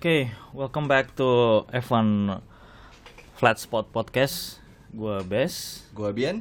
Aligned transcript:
Oke, 0.00 0.32
welcome 0.56 0.88
back 0.88 1.12
to 1.12 1.60
F1 1.76 2.40
Flat 3.36 3.60
Spot 3.60 3.84
Podcast. 3.84 4.56
Gua 4.96 5.20
Bes, 5.20 5.84
Gua 5.92 6.08
Bian. 6.08 6.40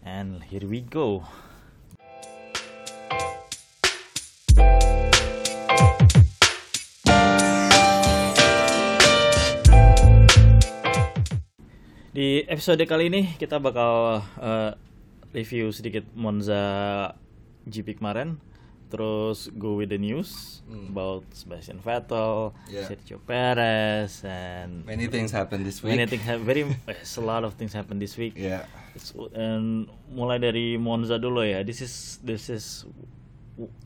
and 0.00 0.40
here 0.48 0.64
we 0.64 0.80
go. 0.80 1.20
Di 12.08 12.48
episode 12.48 12.88
kali 12.88 13.12
ini 13.12 13.36
kita 13.36 13.60
bakal 13.60 14.24
eh, 14.40 14.72
review 15.36 15.68
sedikit 15.76 16.08
Monza 16.16 17.12
GP 17.68 18.00
kemarin, 18.00 18.40
terus 18.94 19.50
go 19.58 19.74
with 19.74 19.90
the 19.90 19.98
news 19.98 20.62
about 20.70 21.26
Sebastian 21.34 21.82
Vettel, 21.82 22.54
Yeah. 22.70 22.86
Sergio 22.86 23.18
Perez, 23.18 24.22
and 24.22 24.86
Many 24.86 25.10
things 25.10 25.34
happened 25.34 25.66
this 25.66 25.82
week. 25.82 25.98
many 25.98 26.06
things 26.06 26.22
have 26.22 26.46
very 26.46 26.62
a 27.18 27.20
lot 27.20 27.42
of 27.42 27.58
things 27.58 27.74
happen 27.74 27.98
this 27.98 28.14
week. 28.14 28.38
Yeah. 28.38 28.70
It's- 28.94 29.10
and 29.34 29.90
mulai 30.06 30.38
dari 30.38 30.78
Monza 30.78 31.18
dulu 31.18 31.42
ya. 31.42 31.66
This 31.66 31.82
is 31.82 32.22
this 32.22 32.46
is 32.46 32.86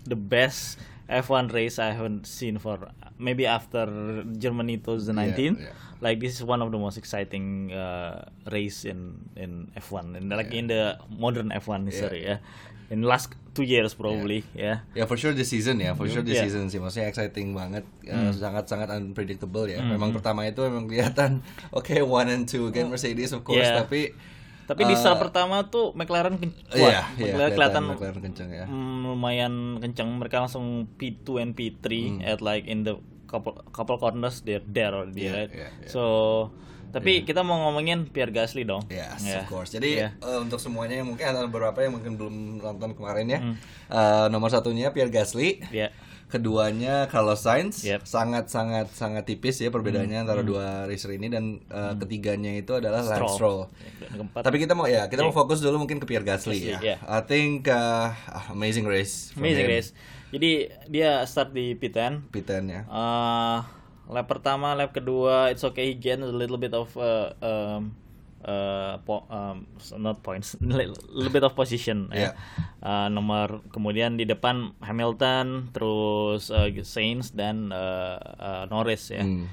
the 0.04 0.16
best 0.16 0.78
F1 1.08 1.52
race 1.52 1.78
I 1.80 1.92
haven't 1.96 2.28
seen 2.28 2.58
for 2.60 2.92
maybe 3.16 3.46
after 3.48 3.88
Germany 4.36 4.76
2019. 4.76 5.56
Yeah, 5.56 5.72
yeah. 5.72 5.72
Like 5.98 6.20
this 6.20 6.36
is 6.38 6.44
one 6.44 6.62
of 6.62 6.70
the 6.70 6.78
most 6.78 6.94
exciting 6.94 7.72
uh, 7.72 8.28
race 8.52 8.84
in 8.84 9.18
in 9.34 9.72
F1 9.74 10.14
and 10.14 10.30
like 10.30 10.54
in 10.54 10.68
the 10.68 10.94
modern 11.10 11.50
F1 11.50 11.90
history 11.90 12.28
ya. 12.28 12.38
In 12.88 13.02
last 13.04 13.34
two 13.52 13.66
years 13.66 13.92
probably 13.98 14.46
ya. 14.54 14.86
Ya 14.94 15.04
for 15.10 15.18
sure 15.18 15.34
this 15.34 15.50
season 15.50 15.82
ya, 15.82 15.92
for 15.98 16.06
sure 16.06 16.22
this 16.22 16.38
Yeah. 16.38 16.46
season 16.46 16.70
sih, 16.70 16.78
maksudnya 16.78 17.10
exciting 17.10 17.50
banget, 17.52 17.84
Hmm. 18.06 18.30
sangat-sangat 18.30 18.88
unpredictable 18.94 19.66
ya. 19.66 19.82
Memang 19.82 20.14
pertama 20.14 20.46
itu 20.46 20.62
memang 20.64 20.86
kelihatan, 20.86 21.42
oke 21.76 21.98
one 22.06 22.30
and 22.30 22.44
two 22.46 22.70
kan 22.70 22.86
Mercedes 22.88 23.34
of 23.34 23.42
course, 23.42 23.66
Yeah. 23.66 23.82
tapi 23.82 24.14
Tapi 24.68 24.84
di 24.84 24.92
uh, 24.92 25.00
start 25.00 25.16
pertama 25.18 25.64
tuh 25.66 25.90
McLaren 25.92 26.36
ken- 26.36 26.52
Iya, 26.70 26.76
kuat. 26.76 26.92
iya, 27.16 27.24
McLaren 27.26 27.52
kelihatan 27.54 27.82
McLaren 27.88 28.20
kenceng 28.22 28.50
ya. 28.50 28.64
mm, 28.64 29.08
lumayan 29.08 29.52
kencang. 29.78 30.08
Mereka 30.14 30.36
langsung 30.38 30.66
P2 30.94 31.26
and 31.38 31.52
P3 31.52 31.86
Hmm. 31.88 32.20
at 32.22 32.38
like 32.38 32.64
in 32.64 32.84
the 32.84 33.00
couple 33.24 33.56
couple 33.70 33.96
corners 33.96 34.40
they're 34.40 34.60
there 34.62 34.92
already, 34.92 35.24
Iya, 35.24 35.32
right? 35.34 35.50
iya, 35.50 35.68
iya. 35.74 35.88
So 35.88 36.02
tapi 36.88 37.20
kita 37.22 37.40
mau 37.42 37.60
ngomongin 37.62 38.04
Pierre 38.06 38.28
Gasly 38.30 38.64
dong. 38.64 38.80
Yes, 38.88 39.20
Yeah. 39.20 39.40
of 39.40 39.48
course. 39.48 39.68
Jadi 39.70 39.90
Yeah. 39.98 40.16
eh, 40.18 40.38
untuk 40.38 40.56
semuanya 40.56 40.96
yang 40.96 41.08
mungkin 41.08 41.24
ada 41.26 41.44
beberapa 41.44 41.76
yang 41.78 41.92
mungkin 41.94 42.16
belum 42.16 42.34
nonton 42.58 42.92
kemarin 42.92 43.26
ya. 43.26 43.40
Hmm. 43.40 43.56
eh, 43.88 44.26
nomor 44.28 44.48
satunya 44.48 44.88
Pierre 44.90 45.08
Gasly. 45.08 45.60
Ya. 45.68 45.92
Keduanya 46.28 47.08
Carlos 47.08 47.40
Sainz. 47.40 47.82
Yep. 47.82 48.04
Sangat 48.04 48.52
sangat 48.52 48.92
sangat 48.92 49.24
tipis 49.24 49.58
ya 49.58 49.72
perbedaannya 49.72 50.28
antara 50.28 50.44
dua 50.44 50.84
racer 50.84 51.16
ini 51.16 51.32
dan 51.32 51.64
eh, 51.66 51.94
ketiganya 51.96 52.52
itu 52.52 52.76
adalah 52.76 53.00
Lance 53.00 53.40
Stroll. 53.40 53.72
Keempat 54.12 54.44
Tapi 54.44 54.56
kita 54.60 54.76
mau 54.76 54.84
ya, 54.84 55.08
kita 55.08 55.24
mau 55.24 55.32
fokus 55.32 55.64
dulu 55.64 55.80
mungkin 55.80 55.98
ke 55.98 56.06
Pierre 56.06 56.28
Gasly 56.28 56.76
ya. 56.76 56.78
yeah. 56.84 56.98
I 57.08 57.24
think 57.24 57.66
uh, 57.66 58.12
amazing 58.52 58.84
race. 58.84 59.32
amazing 59.40 59.66
him. 59.66 59.72
race. 59.72 59.90
Jadi 60.28 60.68
dia 60.92 61.24
start 61.24 61.56
di 61.56 61.72
P10. 61.72 62.28
P10 62.28 62.62
ya. 62.68 62.82
Uh, 62.84 63.64
lap 64.12 64.28
pertama, 64.28 64.76
lap 64.76 64.92
kedua, 64.92 65.48
it's 65.48 65.64
okay 65.64 65.92
he 65.92 65.94
gained 65.96 66.20
a 66.20 66.28
little 66.28 66.60
bit 66.60 66.76
of 66.76 66.92
uh, 67.00 67.32
um, 67.40 67.96
uh, 68.44 69.00
po- 69.02 69.26
um, 69.28 69.66
not 69.96 70.22
points, 70.22 70.54
little 70.62 70.94
bit 71.28 71.42
of 71.42 71.54
position. 71.54 72.10
ya. 72.10 72.30
Yeah. 72.30 72.32
Uh, 72.78 73.08
nomor 73.08 73.62
kemudian 73.70 74.14
di 74.14 74.24
depan 74.24 74.74
Hamilton, 74.78 75.72
terus 75.72 76.50
uh, 76.50 76.68
Sainz 76.82 77.32
dan 77.32 77.70
uh, 77.70 78.16
uh, 78.38 78.64
Norris 78.68 79.10
ya. 79.10 79.22
Hmm. 79.24 79.48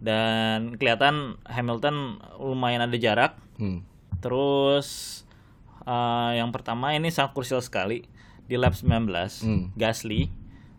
Dan 0.00 0.76
kelihatan 0.76 1.38
Hamilton 1.46 2.20
lumayan 2.36 2.84
ada 2.84 2.96
jarak. 2.96 3.38
Hmm. 3.56 3.86
Terus 4.20 5.22
uh, 5.84 6.32
yang 6.32 6.50
pertama 6.50 6.92
ini 6.92 7.12
sangat 7.12 7.32
krusial 7.32 7.60
sekali 7.60 8.04
di 8.44 8.56
lap 8.56 8.76
19 8.76 9.08
Hmm. 9.40 9.72
Gasly 9.74 10.28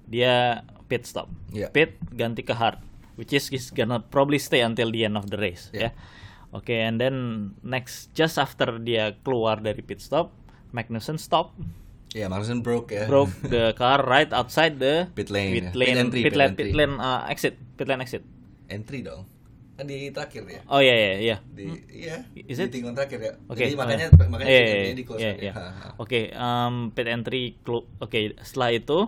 dia 0.05 0.61
pit 0.85 1.05
stop. 1.05 1.29
Yeah. 1.49 1.73
Pit 1.73 1.97
ganti 2.13 2.45
ke 2.45 2.53
hard 2.53 2.77
which 3.15 3.31
is 3.31 3.47
is 3.49 3.71
gonna 3.71 4.03
probably 4.03 4.37
stay 4.37 4.59
until 4.59 4.91
the 4.91 5.07
end 5.07 5.15
of 5.15 5.25
the 5.31 5.39
race 5.39 5.71
Yeah. 5.71 5.89
ya. 5.89 5.97
Oke, 6.55 6.71
and 6.71 6.95
then 6.95 7.15
next 7.67 8.15
just 8.15 8.39
after 8.39 8.79
dia 8.79 9.19
keluar 9.27 9.59
dari 9.59 9.83
pit 9.83 9.99
stop, 9.99 10.31
Magnussen 10.71 11.19
stop, 11.19 11.51
Ya, 12.15 12.31
Magnussen 12.31 12.63
broke 12.63 12.95
ya. 12.95 13.11
broke 13.11 13.35
the 13.51 13.75
car 13.75 13.99
right 14.07 14.31
outside 14.31 14.79
the 14.79 15.11
Pit 15.11 15.27
lane, 15.27 15.51
pit 15.51 15.67
ya. 15.67 15.71
lane, 15.75 15.91
Pit 15.91 15.99
entry, 15.99 16.21
pit 16.23 16.31
pit 16.31 16.35
lane, 16.39 16.51
entry. 16.55 16.63
pit 16.71 16.75
lane, 16.79 16.95
uh, 16.95 17.21
exit, 17.27 17.59
pit 17.75 17.87
lane 17.91 17.99
exit. 17.99 18.23
Entry 18.71 19.03
dong. 19.03 19.27
Kan 19.75 19.83
di 19.91 20.07
terakhir 20.15 20.47
ya. 20.47 20.61
Oh 20.71 20.79
iya 20.79 20.95
iya 20.95 21.11
iya. 21.19 21.37
Di 21.43 21.67
iya. 21.91 22.23
Is 22.47 22.55
di 22.55 22.63
it? 22.63 22.71
tikungan 22.71 22.95
terakhir 22.95 23.19
ya. 23.19 23.33
Oke. 23.51 23.67
Jadi 23.67 23.75
makanya 23.75 24.07
oh, 24.15 24.27
makanya 24.31 24.47
iya, 24.47 24.55
pit 24.55 24.63
iya, 24.63 24.75
entry 24.79 24.95
di 24.95 25.03
close 25.03 25.19
iya, 25.19 25.31
kan 25.35 25.43
ya. 25.43 25.51
iya. 25.51 25.87
Oke, 25.99 26.21
um, 26.31 26.73
pit 26.95 27.07
entry 27.11 27.43
Oke, 27.99 28.19
setelah 28.39 28.71
itu 28.71 28.99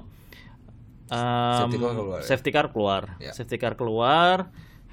um, 1.08 1.70
Safety 1.72 1.80
car 1.80 1.96
keluar 1.96 2.20
ya? 2.20 2.24
safety 2.28 2.52
car 2.52 2.68
keluar. 2.76 3.02
Ya. 3.24 3.32
Safety 3.32 3.56
car 3.56 3.74
keluar. 3.80 4.38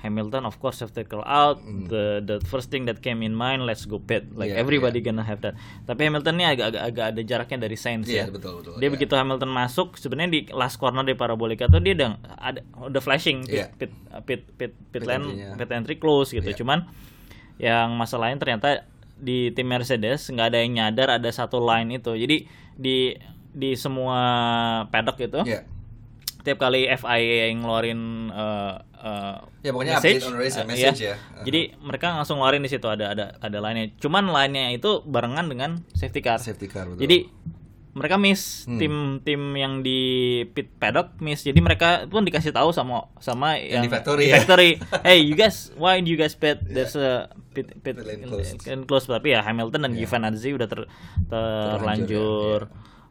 Hamilton 0.04 0.44
of 0.44 0.60
course 0.60 0.76
safety 0.76 1.02
car 1.02 1.24
out. 1.24 1.58
Hmm. 1.58 1.88
The 1.88 2.20
the 2.20 2.36
first 2.44 2.68
thing 2.68 2.84
that 2.84 3.00
came 3.00 3.24
in 3.24 3.32
mind 3.32 3.64
let's 3.64 3.82
go 3.82 3.96
pit. 3.96 4.28
Like 4.30 4.52
Iya, 4.52 4.60
everybody 4.60 5.00
gonna 5.00 5.24
have 5.24 5.40
that. 5.40 5.56
Tapi 5.82 6.04
Hamilton 6.04 6.36
ini 6.36 6.44
agak 6.44 6.76
agak, 6.76 6.82
agak 6.84 7.04
ada 7.10 7.20
jaraknya 7.24 7.58
dari 7.64 7.74
Sainz 7.74 8.04
ya. 8.04 8.28
Iya, 8.28 8.36
betul, 8.36 8.60
betul, 8.60 8.76
Dia 8.76 8.86
iya. 8.86 8.92
begitu 8.92 9.14
Hamilton 9.16 9.48
masuk 9.48 9.96
sebenarnya 9.96 10.30
di 10.30 10.40
last 10.52 10.76
corner 10.76 11.00
di 11.02 11.16
parabolika 11.16 11.64
tuh 11.66 11.80
dia 11.80 11.96
udah 11.96 12.10
ada 12.36 12.60
udah 12.84 13.00
flashing 13.00 13.48
pit 13.48 13.56
Iya. 13.56 13.66
pit 13.74 13.90
pit 14.22 14.42
pit, 14.54 14.70
pit, 14.70 14.72
Pit 14.92 15.02
lane 15.02 15.24
entry-nya. 15.24 15.56
pit 15.56 15.70
entry 15.72 15.96
close 15.96 16.30
gitu. 16.30 16.44
Iya. 16.44 16.58
Cuman 16.60 16.84
yang 17.56 17.96
masalahnya 17.96 18.36
ternyata 18.36 18.84
di 19.14 19.48
tim 19.50 19.64
Mercedes 19.64 20.26
nggak 20.26 20.46
ada 20.50 20.58
yang 20.58 20.72
nyadar 20.74 21.16
ada 21.16 21.30
satu 21.30 21.62
line 21.62 21.96
itu 21.96 22.12
jadi 22.12 22.36
di 22.74 23.14
di 23.54 23.78
semua 23.78 24.18
paddock 24.90 25.22
itu 25.22 25.40
Iya. 25.46 25.62
Tiap 26.44 26.60
kali 26.60 26.84
FIA 26.86 27.48
yang 27.48 27.64
ngeluarin 27.64 28.00
uh, 28.28 28.76
uh, 28.94 29.36
Ya, 29.60 29.72
pokoknya 29.72 29.96
update 29.96 30.22
on 30.22 30.36
race 30.36 30.54
ya, 30.54 30.62
uh, 30.62 30.66
message 30.66 31.00
iya. 31.00 31.08
ya. 31.08 31.16
Uh-huh. 31.16 31.44
jadi 31.44 31.60
mereka 31.80 32.06
langsung 32.12 32.36
ngeluarin 32.36 32.60
di 32.60 32.68
situ 32.68 32.84
ada 32.84 33.10
ada 33.10 33.32
ada 33.38 33.58
line-nya 33.58 33.96
cuman 33.96 34.28
line-nya 34.28 34.70
itu 34.70 35.00
barengan 35.02 35.46
dengan 35.46 35.70
safety 35.90 36.20
car 36.20 36.36
Safety 36.36 36.68
car 36.68 36.84
betul. 36.86 37.00
jadi 37.00 37.18
mereka 37.94 38.18
miss 38.18 38.66
Hmm. 38.66 38.76
tim 38.76 38.94
tim 39.22 39.40
yang 39.54 39.78
di 39.80 40.00
pit 40.50 40.66
paddock 40.74 41.14
miss 41.18 41.40
jadi 41.40 41.54
mereka 41.56 42.04
pun 42.04 42.22
dikasih 42.22 42.50
tahu 42.50 42.68
sama 42.70 43.06
sama 43.18 43.54
yang, 43.54 43.80
Yang 43.80 43.82
di 43.82 43.90
factory 43.90 44.20
di 44.20 44.26
ya. 44.26 44.34
factory. 44.36 44.70
hey 45.06 45.22
you 45.22 45.32
guys 45.32 45.70
why 45.74 45.96
do 45.96 46.10
you 46.10 46.18
guys 46.18 46.34
pit 46.34 46.58
there's 46.60 46.92
a 46.92 47.30
pit 47.54 47.70
pit, 47.78 47.94
Pit 47.94 48.02
lane 48.02 48.26
closed. 48.26 48.66
lane 48.66 48.82
closed. 48.82 49.06
tapi 49.06 49.30
ya 49.30 49.40
Hamilton 49.40 49.80
dan 49.80 49.92
Giovinazzi 49.94 50.50
udah 50.50 50.66
ter, 50.66 50.90
terlanjur 51.30 52.66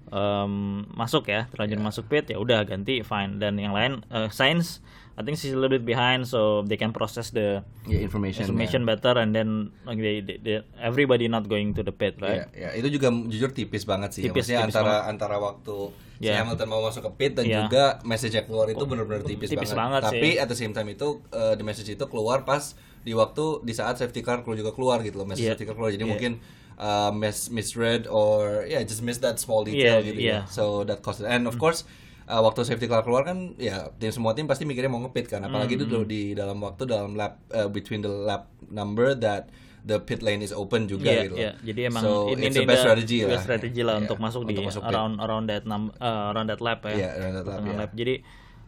em, 0.10 0.54
masuk 0.92 1.28
ya 1.28 1.48
terlanjur 1.50 1.80
masuk 1.80 2.06
pit 2.06 2.28
ya 2.28 2.38
udah 2.38 2.64
ganti 2.64 3.00
fine 3.02 3.38
dan 3.38 3.56
yang 3.56 3.72
lain 3.72 4.04
eh, 4.08 4.28
Sainz 4.28 4.84
I 5.14 5.22
think 5.22 5.38
she's 5.38 5.54
a 5.54 5.60
little 5.62 5.70
bit 5.70 5.86
behind 5.86 6.26
so 6.26 6.66
they 6.66 6.74
can 6.74 6.90
process 6.90 7.30
the 7.30 7.62
ya 7.86 8.02
information. 8.02 8.44
information 8.44 8.82
better 8.82 9.14
and 9.14 9.30
then 9.30 9.70
like 9.86 10.02
they, 10.02 10.26
they, 10.26 10.42
they- 10.42 10.66
everybody 10.82 11.30
not 11.30 11.46
going 11.46 11.70
to 11.72 11.86
the 11.86 11.94
pit 11.94 12.18
Ya, 12.18 12.26
right 12.26 12.44
ya, 12.52 12.70
itu 12.74 12.90
juga 12.90 13.14
jujur 13.30 13.54
tipis 13.54 13.86
banget 13.86 14.10
sih. 14.10 14.26
Tipis, 14.26 14.50
ya. 14.50 14.66
Maksudnya 14.66 14.66
tipis 14.66 14.74
antara 14.74 14.96
antara 15.06 15.36
waktu 15.38 15.78
si 16.18 16.32
Ya. 16.32 16.42
Hamilton 16.42 16.66
mau 16.66 16.82
masuk 16.82 17.06
ke 17.06 17.12
pit 17.14 17.32
dan 17.36 17.46
Ya. 17.46 17.62
juga 17.62 18.02
message 18.02 18.34
yang 18.34 18.48
keluar 18.48 18.66
itu 18.66 18.82
benar-benar 18.82 19.22
tipis, 19.22 19.54
tipis 19.54 19.70
banget. 19.70 20.02
banget 20.02 20.02
sih. 20.02 20.18
Tapi 20.18 20.30
at 20.40 20.48
the 20.48 20.58
same 20.58 20.74
time 20.74 20.90
itu 20.90 21.08
uh, 21.30 21.54
the 21.54 21.62
message 21.62 21.90
itu 21.90 22.06
keluar 22.08 22.42
pas 22.42 22.74
di 23.04 23.14
waktu 23.14 23.62
di 23.62 23.74
saat 23.76 24.00
safety 24.00 24.26
car 24.26 24.42
keluar 24.42 24.58
juga 24.58 24.74
keluar 24.74 24.98
gitu 25.02 25.20
loh. 25.20 25.30
Message 25.30 25.46
Iya. 25.46 25.54
safety 25.54 25.68
car 25.68 25.78
keluar. 25.78 25.94
Jadi 25.94 26.02
Iya. 26.02 26.10
mungkin 26.10 26.32
uh, 26.76 27.12
mis 27.12 27.50
misread 27.50 28.06
or 28.06 28.64
yeah 28.64 28.82
just 28.82 29.02
miss 29.02 29.18
that 29.18 29.38
small 29.38 29.62
detail 29.62 30.00
Iya, 30.00 30.06
gitu 30.06 30.20
iya. 30.20 30.34
ya. 30.34 30.40
So 30.48 30.82
that 30.84 31.00
cost 31.00 31.22
and 31.22 31.46
of 31.46 31.56
course 31.56 31.84
uh, 32.26 32.40
waktu 32.40 32.64
safety 32.64 32.86
car 32.86 33.02
keluar 33.02 33.24
kan 33.24 33.54
ya 33.58 33.92
tim 33.98 34.10
semua 34.10 34.32
tim 34.32 34.46
pasti 34.46 34.64
mikirnya 34.64 34.88
mau 34.88 35.02
ngepit 35.02 35.28
kan 35.28 35.42
apalagi 35.42 35.76
itu 35.76 35.86
Hmm. 35.86 36.04
di 36.04 36.32
dalam 36.32 36.58
waktu 36.60 36.84
dalam 36.84 37.14
lap 37.14 37.42
uh, 37.50 37.68
between 37.68 38.00
the 38.00 38.10
lap 38.10 38.48
number 38.68 39.14
that 39.14 39.52
the 39.84 40.00
pit 40.00 40.24
lane 40.24 40.40
is 40.40 40.56
open 40.56 40.88
juga 40.88 41.12
Iya, 41.12 41.22
gitu. 41.28 41.36
iya. 41.36 41.52
Jadi 41.60 41.82
emang 41.92 42.04
so, 42.08 42.32
ini 42.32 42.48
it's 42.48 42.56
the 42.56 42.64
best 42.64 42.88
strategy 42.88 43.18
lah. 43.22 43.36
best 43.36 43.44
strategy 43.44 43.82
lah 43.84 44.00
Iya, 44.00 44.02
untuk 44.08 44.18
masuk 44.18 44.42
di 44.48 44.56
untuk 44.56 44.72
masuk 44.72 44.82
pit. 44.82 44.92
around 44.96 45.14
around 45.20 45.46
that 45.52 45.64
num 45.68 45.92
uh, 46.00 46.32
around 46.32 46.48
that 46.48 46.64
lap 46.64 46.80
ya. 46.88 46.96
Iya, 46.96 47.10
around 47.20 47.36
that 47.36 47.46
lap, 47.46 47.60
iya. 47.62 47.76
lap. 47.78 47.92
Jadi 47.92 48.16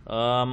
um, 0.05 0.51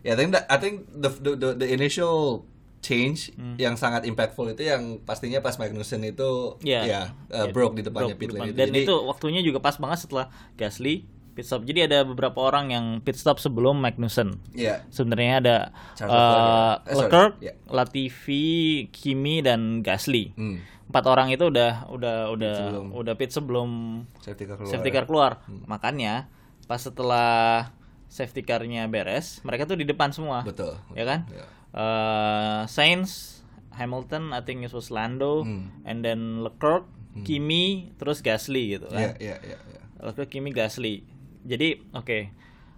Ya, 0.00 0.14
I 0.14 0.16
think 0.16 0.30
that, 0.32 0.46
I 0.46 0.56
think 0.56 0.74
the, 0.88 1.10
the 1.10 1.32
the 1.34 1.48
the 1.58 1.68
initial 1.68 2.46
change 2.86 3.20
yang 3.56 3.74
sangat 3.74 4.04
impactful 4.04 4.46
itu 4.46 4.62
yang 4.62 5.02
pastinya 5.02 5.40
pas 5.40 5.54
Magnussen 5.54 6.00
itu 6.00 6.54
Iya. 6.62 6.80
ya 6.82 7.02
uh, 7.32 7.50
broke 7.50 7.74
di 7.74 7.82
depannya 7.82 8.14
broke 8.14 8.20
pit 8.20 8.30
depan. 8.30 8.40
lane 8.40 8.50
itu. 8.50 8.56
Dan 8.56 8.68
Jadi, 8.70 8.80
itu 8.84 8.94
waktunya 9.02 9.40
juga 9.42 9.58
pas 9.58 9.74
banget 9.74 9.98
setelah 10.00 10.26
Gasly 10.54 11.02
pit 11.32 11.44
stop. 11.44 11.62
Jadi 11.62 11.84
ada 11.84 12.00
beberapa 12.00 12.38
orang 12.40 12.70
yang 12.70 12.84
pit 13.00 13.12
stop 13.12 13.36
sebelum 13.36 13.76
Magnussen. 13.76 14.40
ya 14.52 14.86
Sebenarnya 14.88 15.32
ada 15.36 15.56
Charles 15.92 16.14
uh, 16.14 16.22
Leclerc. 16.22 16.40
Eh, 16.80 16.80
sorry, 16.88 16.96
Leclerc, 17.02 17.32
ya. 17.42 17.52
Latifi, 17.68 18.46
Kimi 18.88 19.36
dan 19.40 19.60
Gasly. 19.80 20.32
hmm, 20.32 20.56
Empat 20.86 21.04
orang 21.04 21.28
itu 21.28 21.44
udah 21.44 21.90
udah 21.90 22.16
udah 22.30 22.54
sebelum. 22.56 22.86
udah 22.94 23.14
pit 23.14 23.30
sebelum 23.30 23.68
safety 24.16 24.44
car 24.44 24.56
keluar. 24.56 24.70
safety 24.70 24.90
car 24.90 25.04
keluar. 25.04 25.32
Makanya 25.66 26.30
pas 26.64 26.78
setelah 26.78 27.68
safety 28.06 28.40
car-nya 28.40 28.86
beres, 28.86 29.42
mereka 29.42 29.66
tuh 29.66 29.74
di 29.74 29.82
depan 29.82 30.08
semua. 30.10 30.40
Betul. 30.40 30.78
Ya 30.94 31.02
kan? 31.04 31.26
Ya. 31.28 31.44
Eh, 31.76 32.62
Sainz, 32.66 33.44
Hamilton, 33.70 34.32
I 34.32 34.40
think 34.40 34.64
it 34.64 34.72
was 34.72 34.88
Lando, 34.88 35.44
Hmm. 35.44 35.68
and 35.84 36.00
then 36.00 36.40
Leclerc, 36.40 36.88
Kimi, 37.18 37.92
terus 37.94 38.20
Gasly 38.20 38.74
gitu 38.74 38.88
Iya, 38.88 38.96
kan. 39.12 39.16
iya, 39.18 39.36
iya, 39.40 39.56
iya. 39.62 39.80
Leclerc, 40.02 40.28
Kimi, 40.28 40.50
Gasly. 40.50 41.04
Jadi, 41.42 41.84
oke. 41.90 42.32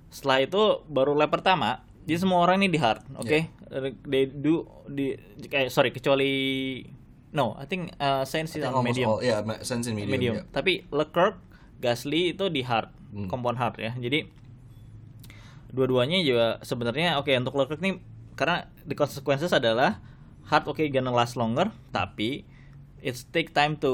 Setelah 0.08 0.38
itu 0.40 0.62
baru 0.84 1.12
lap 1.12 1.30
pertama, 1.30 1.82
jadi 2.02 2.18
semua 2.18 2.40
orang 2.40 2.58
ini 2.58 2.68
di 2.68 2.78
hard, 2.78 3.02
oke? 3.14 3.38
They 4.04 4.26
do 4.26 4.66
di 4.86 5.14
kayak 5.42 5.68
sorry 5.68 5.90
kecuali 5.90 6.32
no, 7.28 7.52
I 7.54 7.66
think 7.66 7.92
uh, 7.96 8.24
Sainz 8.24 8.50
is 8.52 8.64
on 8.64 8.80
medium. 8.80 9.06
all- 9.06 9.20
yeah, 9.20 9.44
sense 9.60 9.84
in 9.84 9.94
medium. 9.94 10.10
medium. 10.10 10.34
yeah. 10.36 10.46
Tapi 10.48 10.88
Leclerc, 10.88 11.36
Gasly 11.78 12.32
itu 12.32 12.48
di 12.48 12.62
hard, 12.62 12.88
Hmm. 13.08 13.28
kompon 13.28 13.54
hard 13.54 13.76
ya. 13.76 13.92
Jadi 13.94 14.26
dua-duanya 15.68 16.18
juga 16.20 16.46
sebenarnya 16.62 17.16
oke 17.16 17.28
untuk 17.30 17.54
Leclerc 17.54 17.78
nih 17.78 18.00
karena 18.38 18.56
the 18.85 18.94
consequences 18.94 19.50
adalah 19.50 19.99
hard 20.46 20.64
oke 20.64 20.81
gonna 20.87 21.11
last 21.11 21.35
longer, 21.35 21.75
tapi 21.90 22.46
it's 22.99 23.26
take 23.26 23.50
time 23.52 23.75
to 23.75 23.90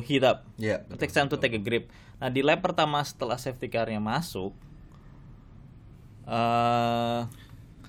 heat 0.00 0.20
up. 0.20 0.44
Iya, 0.56 0.84
It 0.86 0.96
takes 0.98 1.12
time 1.12 1.26
to 1.26 1.36
take 1.36 1.52
a 1.52 1.58
grip. 1.58 1.88
Nah 2.16 2.28
di 2.28 2.40
lap 2.40 2.60
pertama 2.60 3.00
setelah 3.00 3.36
safety 3.36 3.66
car-nya 3.66 3.98
masuk, 3.98 4.52
eh 6.24 7.20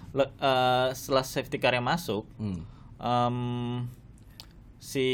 le- 0.10 0.34
eh, 0.34 0.90
setelah 0.94 1.24
safety 1.24 1.58
car-nya 1.58 1.80
masuk, 1.80 2.24
Hmm. 2.36 2.64
em, 2.98 3.38
si 4.78 5.06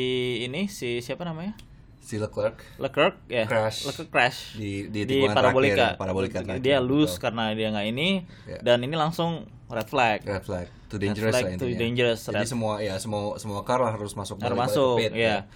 ini 0.42 0.68
si 0.68 1.00
siapa 1.00 1.24
namanya? 1.24 1.58
Si 2.00 2.20
Leclerc 2.20 2.60
Leclerc 2.78 3.16
ya 3.28 3.48
Crash. 3.48 3.88
Leclerc 3.88 4.10
crash 4.10 4.40
Di- 4.54 4.92
di 4.92 5.08
di 5.08 5.24
parabolika 5.24 5.96
terakhir, 5.96 5.98
parabolika 5.98 6.38
terakhir, 6.42 6.60
dia 6.62 6.78
lose 6.78 7.16
betul. 7.16 7.24
karena 7.24 7.44
dia 7.54 7.68
nggak 7.70 7.88
ini 7.88 8.10
Ya. 8.46 8.60
dan 8.62 8.84
ini 8.84 8.92
langsung 8.94 9.48
red 9.72 9.88
flag 9.88 10.20
red 10.22 10.44
flag, 10.44 10.68
too 10.94 11.02
Red 11.02 11.10
dangerous 11.10 11.34
flag, 11.34 11.44
lah 11.44 11.58
too 11.58 11.66
intinya. 11.66 11.82
dangerous, 11.82 12.20
Jadi 12.24 12.38
red- 12.38 12.52
semua 12.54 12.74
ya 12.78 12.94
semua 12.96 13.34
semua 13.36 13.66
car 13.66 13.82
harus 13.82 14.14
masuk 14.14 14.38
harus 14.38 14.54
masuk 14.56 15.02
pit, 15.02 15.10
ya. 15.12 15.50